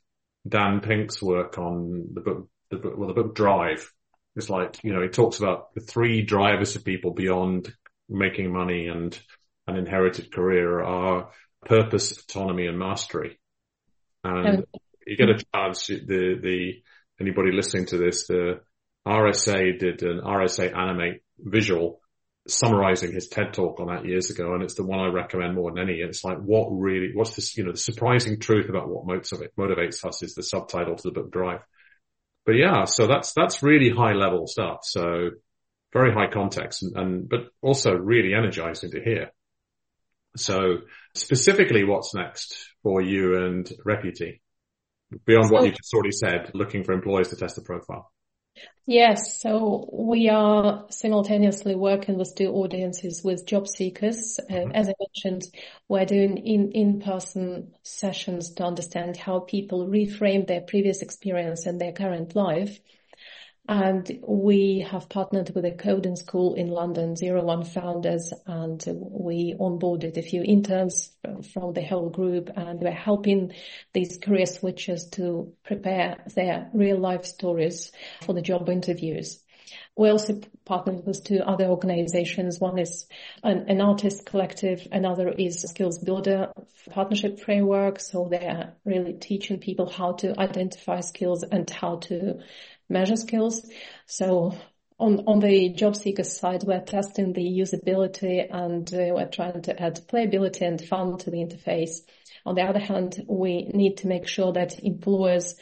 Dan 0.48 0.80
Pink's 0.82 1.22
work 1.22 1.58
on 1.58 2.10
the 2.14 2.22
book, 2.22 2.50
the 2.70 2.78
book, 2.78 2.94
well, 2.98 3.08
the 3.08 3.14
book 3.14 3.36
Drive. 3.36 3.92
It's 4.36 4.50
like, 4.50 4.84
you 4.84 4.94
know, 4.94 5.02
he 5.02 5.08
talks 5.08 5.40
about 5.40 5.74
the 5.74 5.82
three 5.82 6.22
drivers 6.22 6.76
of 6.76 6.84
people 6.84 7.14
beyond 7.14 7.74
making 8.10 8.52
money 8.52 8.88
and 8.88 9.18
an 9.68 9.78
inherited 9.78 10.32
career 10.32 10.84
are 10.84 11.30
purpose, 11.66 12.12
autonomy 12.12 12.68
and 12.68 12.78
mastery. 12.78 13.40
And 14.24 14.66
you 15.06 15.18
get 15.18 15.30
a 15.30 15.44
chance, 15.54 15.88
the, 15.88 16.40
the, 16.42 16.84
anybody 17.20 17.52
listening 17.52 17.86
to 17.88 17.98
this, 17.98 18.28
the 18.28 18.62
RSA 19.08 19.80
did 19.80 20.04
an 20.04 20.22
RSA 20.22 20.76
animate 20.76 21.22
visual 21.40 22.02
summarizing 22.48 23.12
his 23.12 23.28
TED 23.28 23.54
talk 23.54 23.80
on 23.80 23.88
that 23.88 24.06
years 24.06 24.30
ago. 24.30 24.54
And 24.54 24.64
it's 24.64 24.76
the 24.76 24.86
one 24.86 25.00
I 25.00 25.08
recommend 25.08 25.56
more 25.56 25.72
than 25.72 25.84
any. 25.84 26.02
And 26.02 26.10
it's 26.10 26.24
like, 26.24 26.38
what 26.38 26.68
really, 26.70 27.12
what's 27.14 27.36
this, 27.36 27.58
you 27.58 27.66
know, 27.66 27.72
the 27.72 27.78
surprising 27.78 28.40
truth 28.40 28.70
about 28.70 28.88
what 28.88 29.06
motivates 29.06 30.06
us 30.06 30.22
is 30.22 30.36
the 30.36 30.44
subtitle 30.44 30.96
to 30.96 31.04
the 31.04 31.12
book 31.12 31.32
Drive. 31.32 31.62
But 32.46 32.54
yeah, 32.54 32.86
so 32.86 33.08
that's, 33.08 33.34
that's 33.34 33.64
really 33.64 33.90
high 33.90 34.14
level 34.14 34.46
stuff. 34.46 34.80
So 34.84 35.32
very 35.92 36.14
high 36.14 36.30
context 36.32 36.84
and, 36.84 36.96
and 36.96 37.30
but 37.30 37.48
also 37.62 37.94
really 37.94 38.34
energizing 38.34 38.92
to 38.92 39.02
hear. 39.02 39.32
So 40.38 40.80
specifically 41.16 41.86
what's 41.86 42.14
next 42.14 42.56
for 42.84 43.02
you 43.02 43.44
and 43.46 43.72
Reputy 43.84 44.42
beyond 45.26 45.50
what 45.50 45.64
you 45.64 45.72
just 45.72 45.94
already 45.94 46.12
said, 46.12 46.52
looking 46.54 46.84
for 46.84 46.92
employees 46.92 47.30
to 47.30 47.38
test 47.38 47.56
the 47.56 47.62
profile? 47.62 48.12
Yes. 48.88 49.42
So 49.42 49.90
we 49.92 50.30
are 50.30 50.86
simultaneously 50.90 51.74
working 51.74 52.18
with 52.18 52.36
two 52.36 52.52
audiences 52.52 53.24
with 53.24 53.46
job 53.48 53.68
seekers. 53.68 54.40
Uh, 54.40 54.54
mm-hmm. 54.54 54.72
As 54.76 54.90
I 54.90 54.94
mentioned, 55.00 55.44
we're 55.88 56.06
doing 56.06 56.38
in, 56.38 56.72
in-person 56.72 57.74
sessions 57.82 58.54
to 58.54 58.64
understand 58.64 59.18
how 59.18 59.40
people 59.40 59.88
reframe 59.88 60.46
their 60.46 60.62
previous 60.62 61.02
experience 61.02 61.66
and 61.66 61.82
their 61.82 61.94
current 61.94 62.36
life. 62.36 62.80
And 63.68 64.20
we 64.28 64.86
have 64.92 65.10
partnered 65.10 65.52
with 65.56 65.66
a 65.66 65.72
coding 65.72 66.16
school 66.16 66.54
in 66.54 66.68
London, 66.68 67.16
Zero 67.16 67.44
One 67.44 67.64
Founders, 67.64 68.32
and 68.46 68.84
we 69.02 69.56
onboarded 69.60 70.18
a 70.18 70.22
few 70.22 70.44
interns 70.44 71.10
from 71.52 71.74
the 71.74 71.82
whole 71.82 72.10
group, 72.10 72.52
and 72.56 72.80
we're 72.80 72.92
helping 72.92 73.54
these 73.92 74.20
career 74.20 74.46
switchers 74.46 75.10
to 75.14 75.54
prepare 75.64 76.18
their 76.36 76.70
real 76.74 77.00
life 77.00 77.26
stories 77.26 77.92
for 78.22 78.34
the 78.34 78.42
job 78.44 78.70
interviews. 78.70 79.42
We 79.98 80.10
also 80.10 80.42
partnered 80.66 81.06
with 81.08 81.24
two 81.24 81.40
other 81.40 81.66
organizations. 81.66 82.60
One 82.60 82.78
is 82.78 83.08
an, 83.44 83.66
an 83.68 83.82
artist 83.82 84.26
collective. 84.26 84.88
Another 84.92 85.30
is 85.30 85.62
Skills 85.62 86.00
Builder 86.00 86.52
partnership 86.92 87.40
framework. 87.40 88.00
So 88.00 88.28
they 88.30 88.46
are 88.46 88.74
really 88.84 89.14
teaching 89.14 89.60
people 89.60 89.90
how 89.90 90.14
to 90.14 90.40
identify 90.40 91.00
skills 91.00 91.44
and 91.44 91.70
how 91.70 91.98
to 91.98 92.42
measure 92.90 93.16
skills. 93.16 93.70
So 94.06 94.56
on, 95.00 95.24
on 95.28 95.40
the 95.40 95.70
job 95.70 95.96
seeker 95.96 96.24
side, 96.24 96.64
we're 96.64 96.82
testing 96.82 97.34
the 97.34 97.42
usability 97.42 98.48
and 98.50 98.92
uh, 98.94 99.14
we're 99.14 99.30
trying 99.30 99.62
to 99.64 99.82
add 99.82 100.08
playability 100.08 100.62
and 100.62 100.82
fun 100.82 101.18
to 101.20 101.32
the 101.32 101.38
interface. 101.38 102.00
On 102.46 102.56
the 102.56 102.62
other 102.62 102.80
hand, 102.80 103.24
we 103.28 103.64
need 103.74 103.98
to 103.98 104.08
make 104.08 104.28
sure 104.28 104.54
that 104.54 104.80
employers 104.84 105.56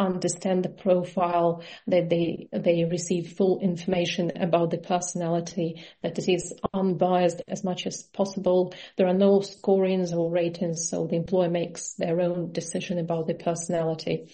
understand 0.00 0.64
the 0.64 0.68
profile, 0.68 1.62
that 1.88 2.08
they 2.08 2.48
they 2.52 2.84
receive 2.84 3.32
full 3.32 3.58
information 3.58 4.30
about 4.36 4.70
the 4.70 4.78
personality, 4.78 5.84
that 6.02 6.18
it 6.18 6.28
is 6.28 6.54
unbiased 6.72 7.42
as 7.48 7.64
much 7.64 7.86
as 7.86 8.02
possible. 8.02 8.72
There 8.96 9.08
are 9.08 9.14
no 9.14 9.40
scorings 9.40 10.12
or 10.12 10.30
ratings, 10.30 10.88
so 10.88 11.06
the 11.06 11.16
employer 11.16 11.50
makes 11.50 11.94
their 11.94 12.20
own 12.20 12.52
decision 12.52 12.98
about 12.98 13.26
the 13.26 13.34
personality. 13.34 14.32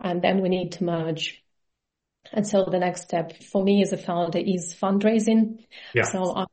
And 0.00 0.20
then 0.20 0.42
we 0.42 0.48
need 0.48 0.72
to 0.72 0.84
merge 0.84 1.42
and 2.32 2.46
so 2.46 2.64
the 2.64 2.78
next 2.78 3.02
step 3.02 3.42
for 3.42 3.62
me 3.62 3.82
as 3.82 3.92
a 3.92 3.96
founder 3.96 4.38
is 4.38 4.74
fundraising. 4.74 5.64
Yeah. 5.94 6.04
So 6.04 6.34
I'm, 6.34 6.46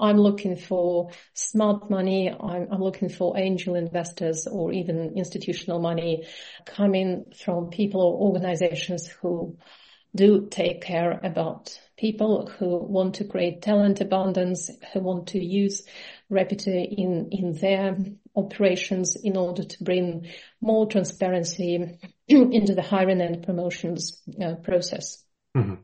I'm 0.00 0.18
looking 0.18 0.56
for 0.56 1.10
smart 1.34 1.90
money. 1.90 2.30
I'm, 2.30 2.68
I'm, 2.70 2.80
looking 2.80 3.08
for 3.08 3.38
angel 3.38 3.74
investors 3.74 4.46
or 4.50 4.72
even 4.72 5.14
institutional 5.16 5.80
money 5.80 6.26
coming 6.64 7.26
from 7.44 7.70
people 7.70 8.00
or 8.00 8.28
organizations 8.28 9.06
who 9.06 9.56
do 10.14 10.46
take 10.50 10.80
care 10.80 11.20
about 11.22 11.78
people 11.96 12.46
who 12.58 12.78
want 12.78 13.16
to 13.16 13.24
create 13.24 13.62
talent 13.62 14.00
abundance, 14.00 14.70
who 14.92 15.00
want 15.00 15.28
to 15.28 15.44
use 15.44 15.82
Reputy 16.30 16.82
in, 16.82 17.28
in 17.30 17.52
their 17.52 17.96
operations 18.34 19.16
in 19.16 19.36
order 19.36 19.62
to 19.62 19.84
bring 19.84 20.28
more 20.60 20.86
transparency 20.86 21.98
into 22.28 22.74
the 22.74 22.82
hiring 22.82 23.20
and 23.20 23.42
promotions 23.44 24.20
uh, 24.42 24.54
process. 24.54 25.22
Mm-hmm. 25.56 25.74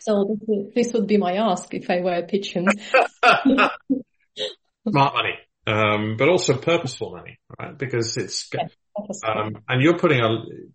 So 0.00 0.36
this 0.74 0.92
would 0.92 1.06
be 1.06 1.16
my 1.16 1.36
ask 1.36 1.72
if 1.72 1.88
I 1.88 2.00
were 2.00 2.14
a 2.14 2.22
pitching. 2.22 2.66
Smart 4.86 5.14
money, 5.14 5.38
um, 5.66 6.16
but 6.18 6.28
also 6.28 6.58
purposeful 6.58 7.12
money, 7.12 7.38
right? 7.58 7.76
Because 7.78 8.18
it's, 8.18 8.50
yeah, 8.52 8.68
um, 9.26 9.62
and 9.66 9.82
you're 9.82 9.98
putting 9.98 10.20
a, 10.20 10.28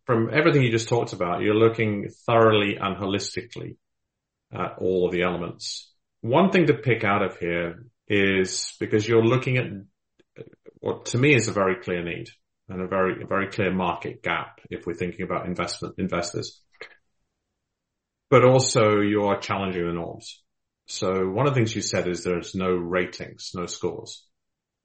from 0.06 0.32
everything 0.34 0.63
you 0.63 0.72
just 0.72 0.89
talked 0.89 1.13
about, 1.13 1.41
you're 1.41 1.54
looking 1.54 2.10
thoroughly 2.26 2.78
and 2.82 2.98
holistically 2.98 3.78
at 4.52 4.78
all 4.80 5.06
of 5.06 5.12
the 5.12 5.22
elements. 5.22 5.91
One 6.22 6.50
thing 6.50 6.65
to 6.67 6.74
pick 6.74 7.04
out 7.04 7.22
of 7.22 7.38
here 7.38 7.86
is 8.08 8.74
because 8.80 9.08
you're 9.08 9.24
looking 9.24 9.58
at 9.58 9.65
what 10.80 11.06
to 11.08 11.17
me 11.17 11.36
is 11.36 11.48
a 11.48 11.52
very 11.52 11.76
clear 11.82 12.04
need 12.04 12.30
and 12.70 12.82
a 12.82 12.88
very, 12.88 13.24
very 13.26 13.48
clear 13.48 13.74
market 13.74 14.22
gap 14.22 14.60
if 14.70 14.86
we're 14.86 14.94
thinking 14.94 15.24
about 15.24 15.46
investment 15.46 15.96
investors. 15.98 16.62
But 18.30 18.46
also 18.46 19.00
you 19.00 19.24
are 19.24 19.40
challenging 19.40 19.86
the 19.86 19.94
norms. 19.94 20.42
So 20.88 21.30
one 21.30 21.48
of 21.48 21.54
the 21.54 21.60
things 21.60 21.76
you 21.76 21.82
said 21.82 22.08
is 22.08 22.24
there's 22.24 22.56
no 22.56 22.70
ratings, 22.70 23.52
no 23.56 23.66
scores. 23.66 24.26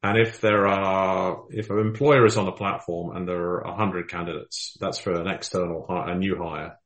And 0.02 0.18
if 0.18 0.40
there 0.40 0.66
are, 0.66 1.44
if 1.50 1.70
an 1.70 1.78
employer 1.78 2.26
is 2.26 2.36
on 2.36 2.46
a 2.46 2.52
platform 2.52 3.16
and 3.16 3.26
there 3.26 3.40
are 3.40 3.60
a 3.60 3.74
hundred 3.74 4.10
candidates, 4.10 4.76
that's 4.78 4.98
for 4.98 5.12
an 5.12 5.28
external, 5.28 5.86
a 5.88 6.14
new 6.14 6.36
hire. 6.38 6.78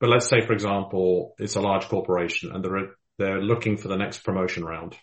But 0.00 0.10
let's 0.10 0.26
say, 0.26 0.40
for 0.44 0.52
example, 0.52 1.34
it's 1.38 1.54
a 1.54 1.60
large 1.60 1.86
corporation 1.88 2.50
and 2.52 2.64
they're, 2.64 2.90
they're 3.18 3.40
looking 3.40 3.76
for 3.76 3.88
the 3.88 3.96
next 3.96 4.24
promotion 4.24 4.64
round. 4.64 4.96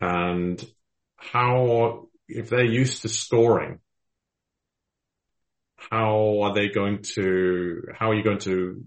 And 0.00 0.62
how 1.16 2.08
if 2.28 2.50
they're 2.50 2.64
used 2.64 3.02
to 3.02 3.08
scoring, 3.08 3.80
how 5.90 6.40
are 6.42 6.54
they 6.54 6.68
going 6.68 7.02
to, 7.14 7.82
how 7.94 8.10
are 8.10 8.14
you 8.14 8.22
going 8.22 8.40
to, 8.40 8.84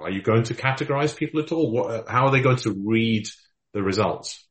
are 0.00 0.10
you 0.10 0.22
going 0.22 0.44
to 0.44 0.54
categorize 0.54 1.16
people 1.16 1.40
at 1.40 1.52
all? 1.52 1.70
What, 1.70 2.08
how 2.08 2.26
are 2.26 2.30
they 2.32 2.40
going 2.40 2.58
to 2.58 2.72
read 2.72 3.28
the 3.72 3.82
results? 3.82 4.46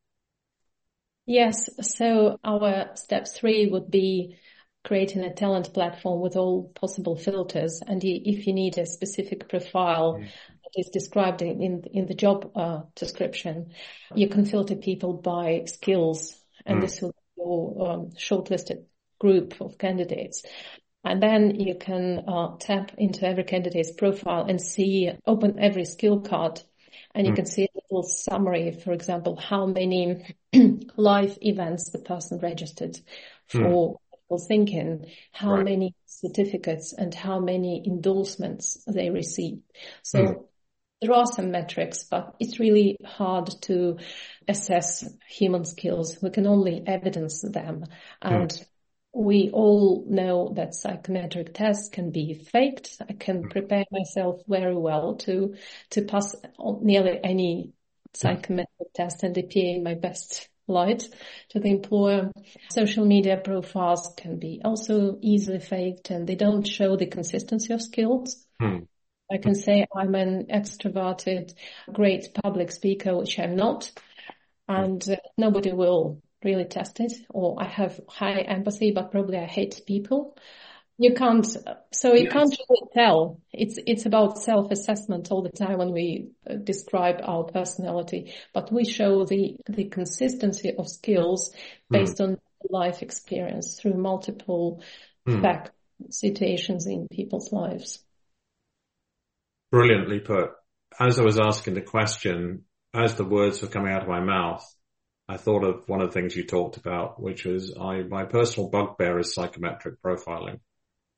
Yes. 1.25 1.69
So 1.81 2.37
our 2.43 2.95
step 2.95 3.27
three 3.27 3.67
would 3.67 3.89
be 3.89 4.37
creating 4.83 5.23
a 5.23 5.33
talent 5.33 5.73
platform 5.73 6.21
with 6.21 6.35
all 6.35 6.71
possible 6.75 7.15
filters. 7.15 7.81
And 7.85 8.03
if 8.03 8.45
you 8.45 8.53
need 8.53 8.77
a 8.77 8.85
specific 8.85 9.47
profile 9.47 10.15
mm. 10.15 10.25
that 10.25 10.71
is 10.75 10.89
described 10.89 11.41
in, 11.41 11.83
in 11.93 12.05
the 12.05 12.13
job 12.13 12.51
uh, 12.55 12.81
description, 12.95 13.71
you 14.13 14.27
can 14.27 14.45
filter 14.45 14.75
people 14.75 15.13
by 15.13 15.63
skills 15.65 16.35
and 16.65 16.79
mm. 16.79 16.81
this 16.81 17.01
will 17.01 17.15
your 17.43 17.91
um, 17.91 18.09
shortlisted 18.11 18.83
group 19.19 19.59
of 19.61 19.77
candidates. 19.77 20.43
And 21.03 21.21
then 21.21 21.59
you 21.59 21.75
can 21.75 22.23
uh, 22.27 22.55
tap 22.59 22.91
into 22.97 23.27
every 23.27 23.43
candidate's 23.43 23.91
profile 23.91 24.45
and 24.47 24.61
see, 24.61 25.11
open 25.25 25.59
every 25.59 25.85
skill 25.85 26.21
card 26.21 26.61
and 27.15 27.27
you 27.27 27.33
mm. 27.33 27.35
can 27.35 27.45
see 27.45 27.63
a 27.63 27.79
little 27.89 28.03
summary, 28.03 28.71
for 28.71 28.91
example, 28.91 29.35
how 29.35 29.65
many 29.65 30.35
live 30.97 31.37
events 31.41 31.89
the 31.91 31.99
person 31.99 32.39
registered 32.39 32.99
for 33.47 33.99
mm. 34.31 34.47
thinking, 34.47 35.05
how 35.31 35.55
right. 35.55 35.65
many 35.65 35.95
certificates 36.05 36.93
and 36.93 37.13
how 37.13 37.39
many 37.39 37.83
endorsements 37.85 38.83
they 38.87 39.09
received. 39.09 39.61
So 40.01 40.19
mm. 40.19 40.43
there 41.01 41.13
are 41.13 41.27
some 41.27 41.51
metrics, 41.51 42.03
but 42.03 42.35
it's 42.39 42.59
really 42.59 42.97
hard 43.05 43.49
to 43.63 43.97
assess 44.47 45.07
human 45.27 45.65
skills. 45.65 46.17
We 46.21 46.31
can 46.31 46.47
only 46.47 46.81
evidence 46.85 47.41
them. 47.41 47.85
And 48.21 48.49
mm. 48.49 48.65
We 49.13 49.51
all 49.51 50.05
know 50.07 50.53
that 50.55 50.75
psychometric 50.75 51.53
tests 51.53 51.89
can 51.89 52.11
be 52.11 52.33
faked. 52.33 52.97
I 53.07 53.13
can 53.13 53.43
mm. 53.43 53.51
prepare 53.51 53.85
myself 53.91 54.41
very 54.47 54.75
well 54.75 55.15
to, 55.17 55.55
to 55.91 56.01
pass 56.03 56.35
nearly 56.81 57.19
any 57.23 57.73
psychometric 58.13 58.93
test 58.93 59.23
and 59.23 59.37
appear 59.37 59.75
in 59.75 59.83
my 59.83 59.93
best 59.93 60.49
light 60.67 61.07
to 61.49 61.59
the 61.59 61.69
employer. 61.69 62.31
Social 62.69 63.05
media 63.05 63.37
profiles 63.37 64.13
can 64.17 64.39
be 64.39 64.61
also 64.63 65.17
easily 65.21 65.59
faked 65.59 66.09
and 66.09 66.27
they 66.27 66.35
don't 66.35 66.67
show 66.67 66.95
the 66.95 67.05
consistency 67.05 67.73
of 67.73 67.81
skills. 67.81 68.45
Hmm. 68.59 68.79
I 69.31 69.37
can 69.37 69.55
say 69.55 69.85
I'm 69.95 70.15
an 70.15 70.45
extroverted, 70.47 71.53
great 71.91 72.33
public 72.43 72.71
speaker, 72.71 73.15
which 73.17 73.39
I'm 73.39 73.55
not 73.55 73.91
and 74.67 75.07
uh, 75.09 75.17
nobody 75.37 75.71
will 75.71 76.21
really 76.43 76.65
test 76.65 76.99
it 76.99 77.13
or 77.29 77.61
I 77.61 77.65
have 77.65 77.99
high 78.07 78.39
empathy, 78.41 78.91
but 78.91 79.11
probably 79.11 79.37
I 79.37 79.45
hate 79.45 79.81
people. 79.85 80.37
You 80.97 81.15
can't, 81.15 81.45
so 81.91 82.13
you 82.13 82.25
yes. 82.25 82.33
can't 82.33 82.57
really 82.69 82.87
tell. 82.93 83.41
It's, 83.51 83.79
it's 83.85 84.05
about 84.05 84.37
self-assessment 84.37 85.31
all 85.31 85.41
the 85.41 85.49
time 85.49 85.79
when 85.79 85.91
we 85.91 86.29
uh, 86.47 86.55
describe 86.55 87.19
our 87.23 87.43
personality, 87.45 88.33
but 88.53 88.71
we 88.71 88.85
show 88.85 89.25
the, 89.25 89.57
the 89.67 89.85
consistency 89.85 90.71
of 90.77 90.87
skills 90.87 91.51
hmm. 91.89 91.97
based 91.97 92.17
mm. 92.17 92.27
on 92.27 92.37
life 92.69 93.01
experience 93.01 93.79
through 93.79 93.95
multiple 93.95 94.81
mm. 95.27 95.41
fact 95.41 95.71
situations 96.09 96.87
in 96.87 97.07
people's 97.09 97.51
lives. 97.51 98.03
Brilliantly 99.71 100.19
put. 100.19 100.51
As 100.99 101.19
I 101.19 101.23
was 101.23 101.39
asking 101.39 101.73
the 101.73 101.81
question, 101.81 102.65
as 102.93 103.15
the 103.15 103.25
words 103.25 103.61
were 103.61 103.67
coming 103.67 103.91
out 103.91 104.03
of 104.03 104.07
my 104.07 104.19
mouth, 104.19 104.63
I 105.27 105.37
thought 105.37 105.63
of 105.63 105.87
one 105.87 106.01
of 106.01 106.09
the 106.09 106.13
things 106.13 106.35
you 106.35 106.45
talked 106.45 106.77
about, 106.77 107.21
which 107.21 107.45
was 107.45 107.75
I, 107.79 108.03
my 108.03 108.25
personal 108.25 108.69
bugbear 108.69 109.19
is 109.19 109.33
psychometric 109.33 110.01
profiling 110.01 110.59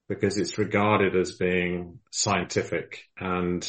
because 0.08 0.38
it's 0.38 0.58
regarded 0.58 1.16
as 1.16 1.36
being 1.36 2.00
scientific 2.12 3.04
and 3.18 3.68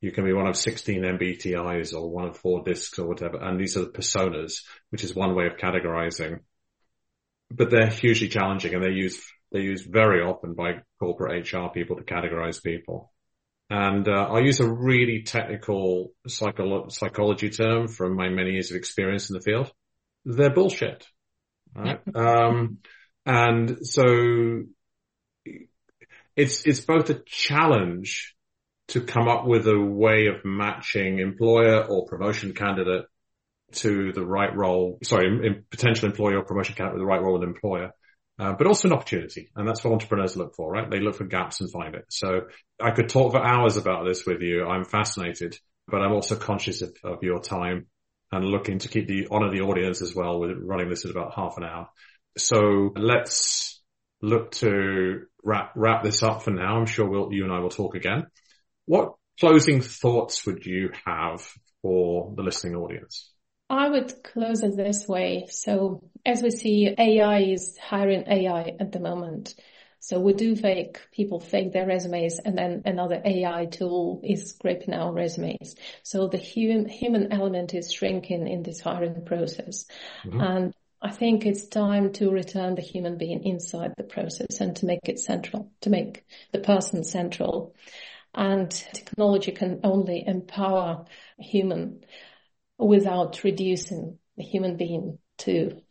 you 0.00 0.12
can 0.12 0.24
be 0.24 0.32
one 0.32 0.46
of 0.46 0.56
16 0.56 1.02
MBTIs 1.02 1.92
or 1.92 2.08
one 2.08 2.28
of 2.28 2.36
four 2.36 2.62
discs 2.62 3.00
or 3.00 3.08
whatever. 3.08 3.38
And 3.38 3.58
these 3.58 3.76
are 3.76 3.80
the 3.80 3.90
personas, 3.90 4.62
which 4.90 5.02
is 5.02 5.14
one 5.14 5.34
way 5.34 5.46
of 5.46 5.56
categorizing, 5.56 6.40
but 7.50 7.70
they're 7.70 7.90
hugely 7.90 8.28
challenging 8.28 8.74
and 8.74 8.82
they're 8.82 8.92
used, 8.92 9.20
they're 9.50 9.60
used 9.60 9.90
very 9.90 10.22
often 10.22 10.54
by 10.54 10.82
corporate 11.00 11.52
HR 11.52 11.66
people 11.74 11.96
to 11.96 12.04
categorize 12.04 12.62
people. 12.62 13.12
And 13.70 14.08
uh, 14.08 14.28
I'll 14.30 14.42
use 14.42 14.60
a 14.60 14.68
really 14.68 15.22
technical 15.22 16.12
psycholo- 16.26 16.90
psychology 16.90 17.50
term 17.50 17.88
from 17.88 18.16
my 18.16 18.28
many 18.28 18.52
years 18.52 18.70
of 18.70 18.76
experience 18.76 19.28
in 19.28 19.34
the 19.34 19.42
field. 19.42 19.70
They're 20.24 20.54
bullshit. 20.54 21.06
Right? 21.74 22.00
um, 22.14 22.78
and 23.26 23.86
so 23.86 24.64
it's, 26.34 26.66
it's 26.66 26.80
both 26.80 27.10
a 27.10 27.22
challenge 27.26 28.34
to 28.88 29.02
come 29.02 29.28
up 29.28 29.46
with 29.46 29.66
a 29.66 29.78
way 29.78 30.28
of 30.28 30.44
matching 30.44 31.18
employer 31.18 31.84
or 31.84 32.06
promotion 32.06 32.54
candidate 32.54 33.04
to 33.72 34.12
the 34.12 34.24
right 34.24 34.56
role, 34.56 34.98
sorry, 35.02 35.62
potential 35.70 36.08
employer 36.08 36.38
or 36.38 36.44
promotion 36.44 36.74
candidate 36.74 36.94
with 36.94 37.02
the 37.02 37.06
right 37.06 37.20
role 37.20 37.38
with 37.38 37.42
employer. 37.46 37.92
Uh, 38.38 38.52
but 38.52 38.68
also 38.68 38.88
an 38.88 38.94
opportunity. 38.94 39.50
And 39.56 39.66
that's 39.66 39.82
what 39.82 39.92
entrepreneurs 39.92 40.36
look 40.36 40.54
for, 40.54 40.70
right? 40.70 40.88
They 40.88 41.00
look 41.00 41.16
for 41.16 41.24
gaps 41.24 41.60
and 41.60 41.70
find 41.72 41.96
it. 41.96 42.04
So 42.08 42.42
I 42.80 42.92
could 42.92 43.08
talk 43.08 43.32
for 43.32 43.44
hours 43.44 43.76
about 43.76 44.04
this 44.06 44.24
with 44.24 44.40
you. 44.42 44.64
I'm 44.64 44.84
fascinated. 44.84 45.58
but 45.88 46.02
I'm 46.02 46.12
also 46.12 46.36
conscious 46.36 46.82
of, 46.82 46.94
of 47.02 47.22
your 47.22 47.40
time 47.40 47.86
and 48.30 48.44
looking 48.44 48.78
to 48.80 48.88
keep 48.88 49.08
the 49.08 49.28
honor 49.30 49.50
the 49.50 49.62
audience 49.62 50.02
as 50.02 50.14
well 50.14 50.38
with 50.38 50.58
running 50.62 50.90
this 50.90 51.04
at 51.04 51.10
about 51.10 51.34
half 51.34 51.56
an 51.56 51.64
hour. 51.64 51.88
So 52.36 52.92
let's 52.94 53.80
look 54.20 54.52
to 54.52 55.22
wrap 55.42 55.72
wrap 55.74 56.02
this 56.02 56.22
up 56.22 56.42
for 56.42 56.50
now. 56.50 56.76
I'm 56.76 56.86
sure 56.86 57.08
we'll 57.08 57.32
you 57.32 57.44
and 57.44 57.52
I 57.52 57.60
will 57.60 57.70
talk 57.70 57.94
again. 57.94 58.26
What 58.84 59.14
closing 59.40 59.80
thoughts 59.80 60.44
would 60.46 60.66
you 60.66 60.90
have 61.06 61.48
for 61.82 62.34
the 62.36 62.42
listening 62.42 62.76
audience? 62.76 63.32
I 63.70 63.88
would 63.88 64.22
close 64.22 64.62
it 64.62 64.76
this 64.76 65.06
way. 65.06 65.46
So 65.50 66.02
as 66.24 66.42
we 66.42 66.50
see, 66.50 66.94
AI 66.96 67.40
is 67.40 67.76
hiring 67.78 68.24
AI 68.26 68.76
at 68.80 68.92
the 68.92 69.00
moment. 69.00 69.54
So 70.00 70.20
we 70.20 70.32
do 70.32 70.54
fake, 70.56 71.00
people 71.12 71.40
fake 71.40 71.72
their 71.72 71.86
resumes 71.86 72.38
and 72.38 72.56
then 72.56 72.82
another 72.84 73.20
AI 73.24 73.66
tool 73.66 74.20
is 74.24 74.50
scraping 74.50 74.94
our 74.94 75.12
resumes. 75.12 75.74
So 76.02 76.28
the 76.28 76.38
human, 76.38 76.88
human 76.88 77.32
element 77.32 77.74
is 77.74 77.92
shrinking 77.92 78.46
in 78.46 78.62
this 78.62 78.80
hiring 78.80 79.24
process. 79.24 79.86
Mm-hmm. 80.24 80.40
And 80.40 80.74
I 81.02 81.10
think 81.10 81.44
it's 81.44 81.66
time 81.66 82.12
to 82.14 82.30
return 82.30 82.74
the 82.74 82.82
human 82.82 83.18
being 83.18 83.44
inside 83.44 83.94
the 83.96 84.04
process 84.04 84.60
and 84.60 84.74
to 84.76 84.86
make 84.86 85.08
it 85.08 85.18
central, 85.18 85.70
to 85.82 85.90
make 85.90 86.24
the 86.52 86.60
person 86.60 87.04
central. 87.04 87.74
And 88.34 88.70
technology 88.70 89.52
can 89.52 89.80
only 89.82 90.24
empower 90.26 91.06
human 91.38 92.04
without 92.78 93.42
reducing 93.44 94.18
the 94.36 94.44
human 94.44 94.76
being 94.76 95.18
to 95.38 95.82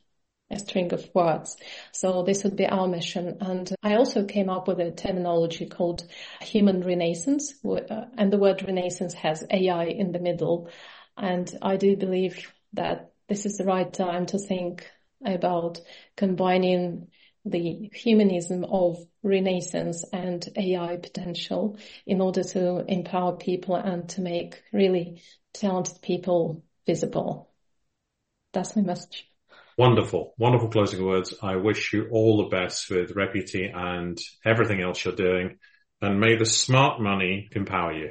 a 0.49 0.59
string 0.59 0.93
of 0.93 1.09
words. 1.13 1.57
So 1.91 2.23
this 2.23 2.43
would 2.43 2.55
be 2.55 2.65
our 2.65 2.87
mission. 2.87 3.37
And 3.41 3.73
I 3.83 3.95
also 3.95 4.23
came 4.23 4.49
up 4.49 4.67
with 4.67 4.79
a 4.79 4.91
terminology 4.91 5.67
called 5.67 6.05
human 6.41 6.81
renaissance. 6.81 7.53
Uh, 7.65 8.05
and 8.17 8.31
the 8.31 8.37
word 8.37 8.63
renaissance 8.63 9.13
has 9.15 9.45
AI 9.51 9.85
in 9.85 10.11
the 10.11 10.19
middle. 10.19 10.69
And 11.17 11.53
I 11.61 11.75
do 11.75 11.97
believe 11.97 12.51
that 12.73 13.11
this 13.27 13.45
is 13.45 13.57
the 13.57 13.65
right 13.65 13.91
time 13.91 14.25
to 14.27 14.37
think 14.37 14.89
about 15.25 15.81
combining 16.15 17.07
the 17.43 17.89
humanism 17.93 18.63
of 18.65 18.97
renaissance 19.23 20.05
and 20.13 20.47
AI 20.55 20.97
potential 20.97 21.77
in 22.05 22.21
order 22.21 22.43
to 22.43 22.83
empower 22.87 23.35
people 23.35 23.75
and 23.75 24.07
to 24.09 24.21
make 24.21 24.61
really 24.71 25.21
talented 25.53 26.01
people 26.01 26.63
visible. 26.87 27.51
That's 28.53 28.75
my 28.75 28.81
message. 28.81 29.27
Wonderful, 29.77 30.33
wonderful 30.39 30.69
closing 30.69 31.05
words. 31.05 31.35
I 31.43 31.57
wish 31.57 31.93
you 31.93 32.07
all 32.11 32.37
the 32.37 32.49
best 32.49 32.89
with 32.89 33.11
Reputy 33.11 33.71
and 33.71 34.17
everything 34.43 34.81
else 34.81 35.05
you're 35.05 35.13
doing. 35.13 35.59
And 36.01 36.19
may 36.19 36.35
the 36.35 36.45
smart 36.45 36.99
money 36.99 37.49
empower 37.51 37.93
you. 37.93 38.09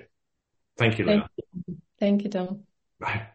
Thank 0.77 0.99
you, 0.99 1.07
Lena. 1.07 1.29
Thank 1.37 1.65
you, 1.67 1.77
Thank 1.99 2.23
you 2.25 2.31
Tom. 2.31 2.63
Bye. 3.01 3.27